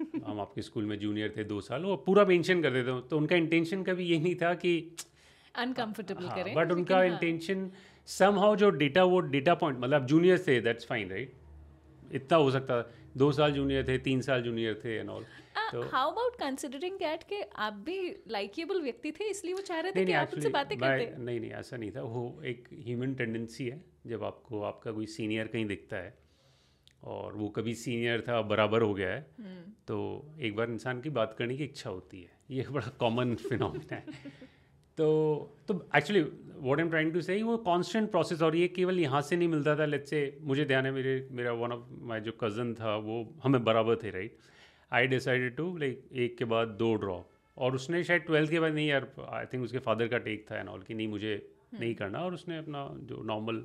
[0.26, 3.36] हम आपके स्कूल में जूनियर थे दो साल वो पूरा मेंशन कर देते तो उनका
[3.36, 4.72] इंटेंशन कभी ये नहीं था कि
[5.54, 7.70] अनकंफर्टेबल हाँ, करें बट उनका इंटेंशन
[8.06, 11.32] सम हाउ जो डेटा वो डेटा पॉइंट मतलब जूनियर थे दैट्स फाइन राइट
[12.12, 15.24] इतना हो सकता था। दो साल जूनियर थे तीन साल जूनियर थे and all
[15.92, 20.04] how about considering that कि आप भी लाइकेबल व्यक्ति थे इसलिए वो चाह रहे थे
[20.04, 23.84] कि आप उनसे बातें करते। नहीं नहीं ऐसा नहीं था। वो एक ह्यूमन टेंडेंसी है
[24.06, 26.14] जब आपको आपका कोई सीनियर कहीं दिखता है
[27.04, 29.98] और वो कभी सीनियर था बराबर हो गया है हम्म। तो
[30.40, 34.04] एक बार इंसान की बात करने की इच्छा होती है। ये बड़ा कॉमन फिनोमिना है।
[34.98, 35.06] तो
[35.68, 36.22] तो actually
[36.60, 39.76] what am trying to say वो कॉन्स्टेंट प्रोसेस और ये केवल यहाँ से नहीं मिलता
[39.76, 43.34] था लेट्स से मुझे ध्यान है मेरे मेरा वन ऑफ़ माई जो कज़न था वो
[43.44, 44.38] हमें बराबर थे right
[44.92, 48.72] I decided to like एक के बाद दो ड्रॉप और उसने शायद ट्वेल्थ के बाद
[48.72, 51.80] नहीं यार आई थिंक उसके फादर का टेक था एंड ऑल कि नहीं मुझे hmm.
[51.80, 52.18] नहीं करना.
[52.18, 53.64] और उसने अपना जो नॉर्मल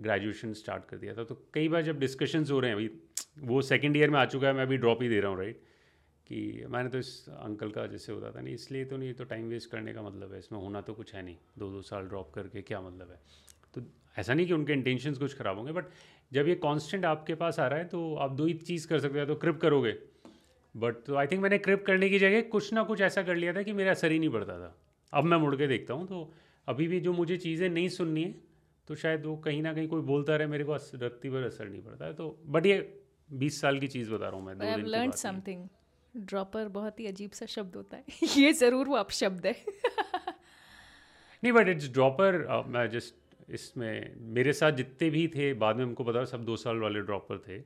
[0.00, 1.24] ग्रेजुएशन स्टार्ट कर दिया था.
[1.24, 2.90] तो कई बार जब डिस्कशंस हो रहे हैं अभी
[3.38, 5.60] वो सेकेंड ईयर में आ चुका है मैं अभी ड्रॉप ही दे रहा हूँ राइट
[6.32, 9.48] कि मैंने तो इस अंकल का जैसे होता था नहीं इसलिए तो नहीं तो टाइम
[9.48, 12.30] वेस्ट करने का मतलब है इसमें होना तो कुछ है नहीं दो दो साल ड्रॉप
[12.34, 13.18] करके क्या मतलब है?
[13.74, 13.82] तो
[14.18, 15.84] ऐसा नहीं कि उनके इंटेंशंस कुछ ख़राब होंगे बट
[16.32, 19.20] जब ये कांस्टेंट आपके पास आ रहा है तो आप दो ही चीज़ कर सकते
[19.20, 19.92] हो तो क्रिप करोगे।
[20.74, 23.52] बट तो आई थिंक मैंने क्रिप करने की जगह कुछ ना कुछ ऐसा कर लिया
[23.54, 24.74] था कि मेरा असर ही नहीं पड़ता था।
[25.12, 26.32] अब मैं मुड़ के देखता हूँ तो
[26.68, 28.34] अभी भी जो मुझे चीज़ें नहीं सुननी है
[28.88, 31.82] तो शायद वो कहीं ना कहीं कोई बोलता रहे मेरे को रत्ती पर असर नहीं
[31.82, 32.78] पड़ता है तो बट ये
[33.30, 35.68] बीस साल की चीज़ बता रहा हूँ मैं दो दिन समथिंग
[36.14, 38.04] ड्रॉपर बहुत ही अजीब सा शब्द होता है।
[38.36, 39.54] ये ज़रूर वो अपशब्द है।
[41.42, 43.14] नहीं बट इट्स ड्रॉपर मैं जस्ट
[43.50, 47.38] इसमें, मेरे साथ जितने भी थे, बाद में हमको पता सब दो साल वाले ड्रॉपर
[47.48, 47.62] थे।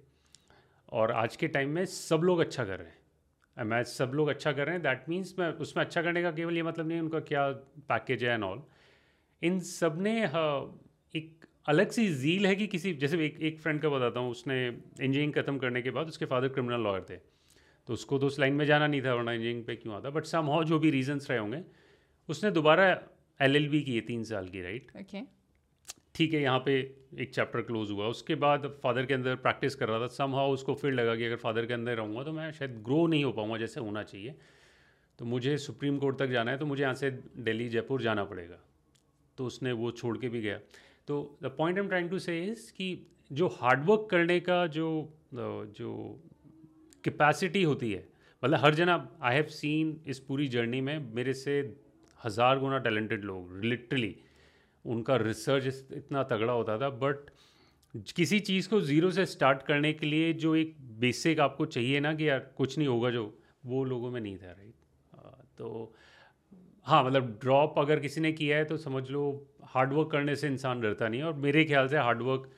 [0.93, 4.53] और आज के टाइम में सब लोग अच्छा कर रहे हैं। मैं सब लोग अच्छा
[4.53, 7.21] कर रहे हैं दैट मीन्स मैं, उसमें अच्छा करने का केवल ये मतलब नहीं उनका
[7.23, 7.49] क्या
[7.89, 8.63] पैकेज है एंड ऑल
[9.43, 10.13] इन सबने
[11.15, 14.67] एक अलग सी झील है कि किसी, जैसे एक एक फ्रेंड का बताता हूँ, उसने
[14.67, 17.19] इंजीनियरिंग ख़त्म करने के बाद उसके फादर क्रिमिनल लॉयर थे।
[17.89, 20.11] तो उसको तो उस लाइन में जाना नहीं था वरना इंजीनियरिंग पे क्यों आता?
[20.11, 21.63] बट सम हाउ जो भी रीजंस रहे होंगे
[22.29, 22.89] उसने दोबारा
[23.41, 25.23] एल एल बी की है तीन साल की राइट okay.
[26.15, 26.75] ठीक है यहाँ पे
[27.21, 30.53] एक चैप्टर क्लोज हुआ। उसके बाद फादर के अंदर प्रैक्टिस कर रहा था। सम हाउ
[30.53, 33.33] उसको फिर लगा कि अगर फादर के अंदर रहूँगा तो मैं शायद ग्रो नहीं हो
[33.33, 34.35] पाऊँगा जैसे होना चाहिए।
[35.19, 38.59] तो मुझे सुप्रीम कोर्ट तक जाना है तो मुझे यहाँ से दिल्ली जयपुर जाना पड़ेगा।
[39.39, 40.59] तो उसने वो छोड़ के भी गया।
[41.09, 42.89] तो the point am trying to say is कि
[43.33, 44.89] जो हार्डवर्क करने का जो
[45.35, 45.93] जो
[47.07, 48.07] कैपेसिटी होती है।
[48.43, 51.59] मतलब हर जना आई हैव सीन इस पूरी जर्नी में मेरे से
[52.21, 54.15] हज़ार गुना टैलेंटेड लोग लिटरली
[54.85, 57.31] उनका रिसर्च इतना तगड़ा होता था बट
[58.17, 62.13] किसी चीज़ को ज़ीरो से स्टार्ट करने के लिए जो एक बेसिक आपको चाहिए ना
[62.15, 63.25] कि यार कुछ नहीं होगा जो,
[63.67, 64.75] वो लोगों में नहीं था राइट
[65.59, 65.95] तो
[66.87, 69.23] हाँ मतलब ड्रॉप अगर किसी ने किया है तो समझ लो
[69.65, 72.51] हार्डवर्क करने से इंसान डरता नहीं और मेरे ख्याल से हार्डवर्क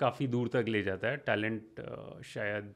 [0.00, 1.80] काफ़ी दूर तक ले जाता है। टैलेंट
[2.26, 2.74] शायद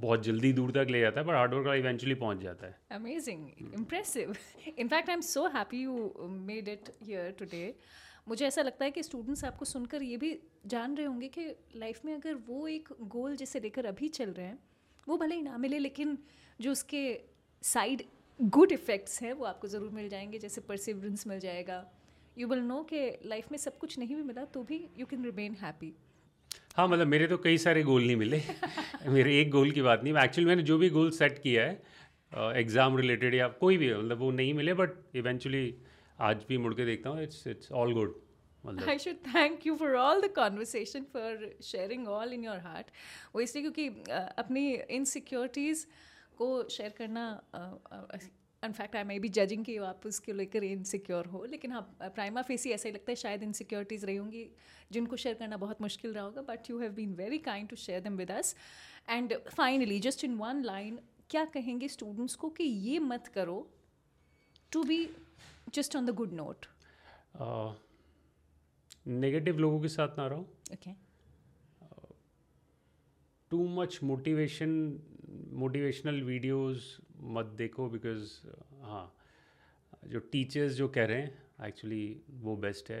[0.00, 3.48] बहुत जल्दी दूर तक ले जाता है पर हार्डवर्क का इवेंचुअली पहुँच जाता है। Amazing
[3.74, 4.34] impressive
[4.78, 7.74] in fact I am so happy you made it here today
[8.28, 11.44] मुझे ऐसा लगता है कि स्टूडेंट्स आपको सुनकर ये भी जान रहे होंगे कि
[11.76, 14.58] लाइफ में अगर वो एक गोल जिसे लेकर अभी चल रहे हैं
[15.06, 16.18] वो भले ही ना मिले लेकिन
[16.60, 17.02] जो उसके
[17.64, 18.02] साइड
[18.40, 21.78] गुड इफ़ेक्ट्स हैं वो आपको ज़रूर मिल जाएँगे। जैसे परसिवरेंस मिल जाएगा।
[22.38, 25.24] यू विल नो कि लाइफ में सब कुछ नहीं भी मिला तो भी यू कैन
[25.24, 25.92] रिमेन हैप्पी
[26.78, 28.40] हाँ मतलब मेरे तो कई सारे गोल नहीं मिले।
[29.14, 32.92] मेरे एक गोल की बात नहीं। एक्चुअली मैंने जो भी गोल सेट किया है एग्ज़ाम
[32.92, 35.74] uh, रिलेटेड या कोई भी मतलब वो नहीं मिले बट इवेंचुअली
[36.28, 38.14] आज भी मुड़ के देखता हूँ। It's it's all good
[38.88, 42.90] I should thank you for all the conversation for sharing all in your heart
[43.34, 45.84] वो इसलिए क्योंकि uh, अपनी इनसिक्योरिटीज़
[46.38, 48.18] को शेयर करना uh,
[48.62, 52.64] in fact I may be judging कि आप उसके लेकर इनसिक्योर हो लेकिन हाँ प्राइमा फेस
[52.66, 54.46] ही ऐसा ही लगता है शायद इनसिक्योरिटीज़ रही होंगी
[54.92, 58.00] जिनको शेयर करना बहुत मुश्किल रहा होगा but you have been very kind to share
[58.00, 58.54] them with us
[59.08, 60.98] and finally just in one line
[61.30, 63.58] क्या कहेंगे स्टूडेंट्स को कि ये मत करो
[64.72, 65.04] to be
[65.74, 66.66] just on the good note
[69.06, 70.40] negative लोगों के साथ ना रहो।
[70.72, 70.90] Okay
[73.50, 74.70] too much motivation
[75.52, 78.32] motivational videos मत देखो बिकॉज़
[78.82, 79.14] हाँ
[80.06, 83.00] जो टीचर्स जो कह रहे हैं एक्चुअली वो बेस्ट है।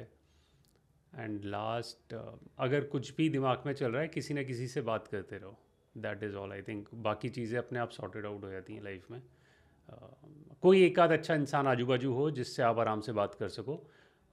[1.12, 2.14] एंड लास्ट
[2.58, 5.56] अगर कुछ भी दिमाग में चल रहा है किसी ना किसी से बात करते रहो।
[5.94, 9.10] That is all I think बाकी चीज़ें अपने आप सॉर्टेड आउट हो जाती हैं लाइफ
[9.10, 9.22] में।
[9.88, 13.48] Uh, कोई एक आध अच्छा इंसान आजू बाजू हो जिससे आप आराम से बात कर
[13.48, 13.76] सको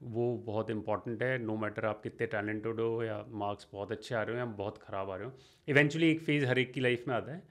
[0.01, 4.23] वो बहुत इंपॉर्टेंट है। नो मैटर आप कितने टैलेंटेड हो या मार्क्स बहुत अच्छे आ
[4.23, 5.33] रहे हो या बहुत ख़राब आ रहे हो
[5.67, 7.41] इवेंचुअली एक फ़ेज़ हर एक की लाइफ में आता है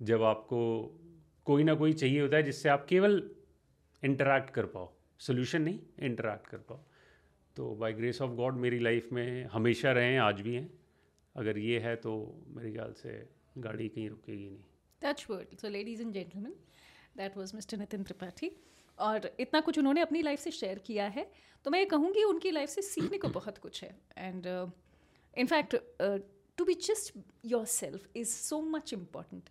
[0.00, 0.58] जब आपको
[1.46, 3.22] कोई ना कोई चाहिए होता है जिससे आप केवल
[4.02, 6.80] इंटरेक्ट कर पाओ। सोल्यूशन नहीं इंटरेक्ट कर पाओ।
[7.56, 10.70] तो बाय ग्रेस ऑफ़ गॉड मेरी लाइफ में हमेशा रहे हैं आज भी हैं।
[11.34, 12.12] अगर ये है तो
[12.56, 13.12] मेरे ख्याल से
[13.58, 14.62] गाड़ी कहीं रुकेगी नहीं।
[15.02, 16.54] Touch wood so ladies and gentleman
[17.16, 18.50] that was mister Nitin Tripathi
[18.98, 21.30] और इतना कुछ उन्होंने अपनी लाइफ से शेयर किया है।
[21.64, 24.46] तो मैं ये कहूँगी, उनकी लाइफ से सीखने को बहुत कुछ है। And
[25.36, 25.76] in fact
[26.58, 27.18] to be just
[27.72, 29.48] yourself is so much important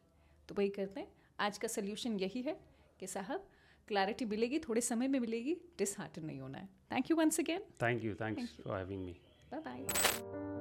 [0.49, 1.07] तो वही करते हैं।
[1.39, 2.57] आज का सोल्यूशन यही है
[2.99, 3.47] कि साहब
[3.87, 8.03] क्लैरिटी मिलेगी थोड़े समय में मिलेगी डिसहार्टन नहीं होना है। Thank you once again thank
[8.03, 9.17] you thanks for having me
[9.51, 10.54] bye bye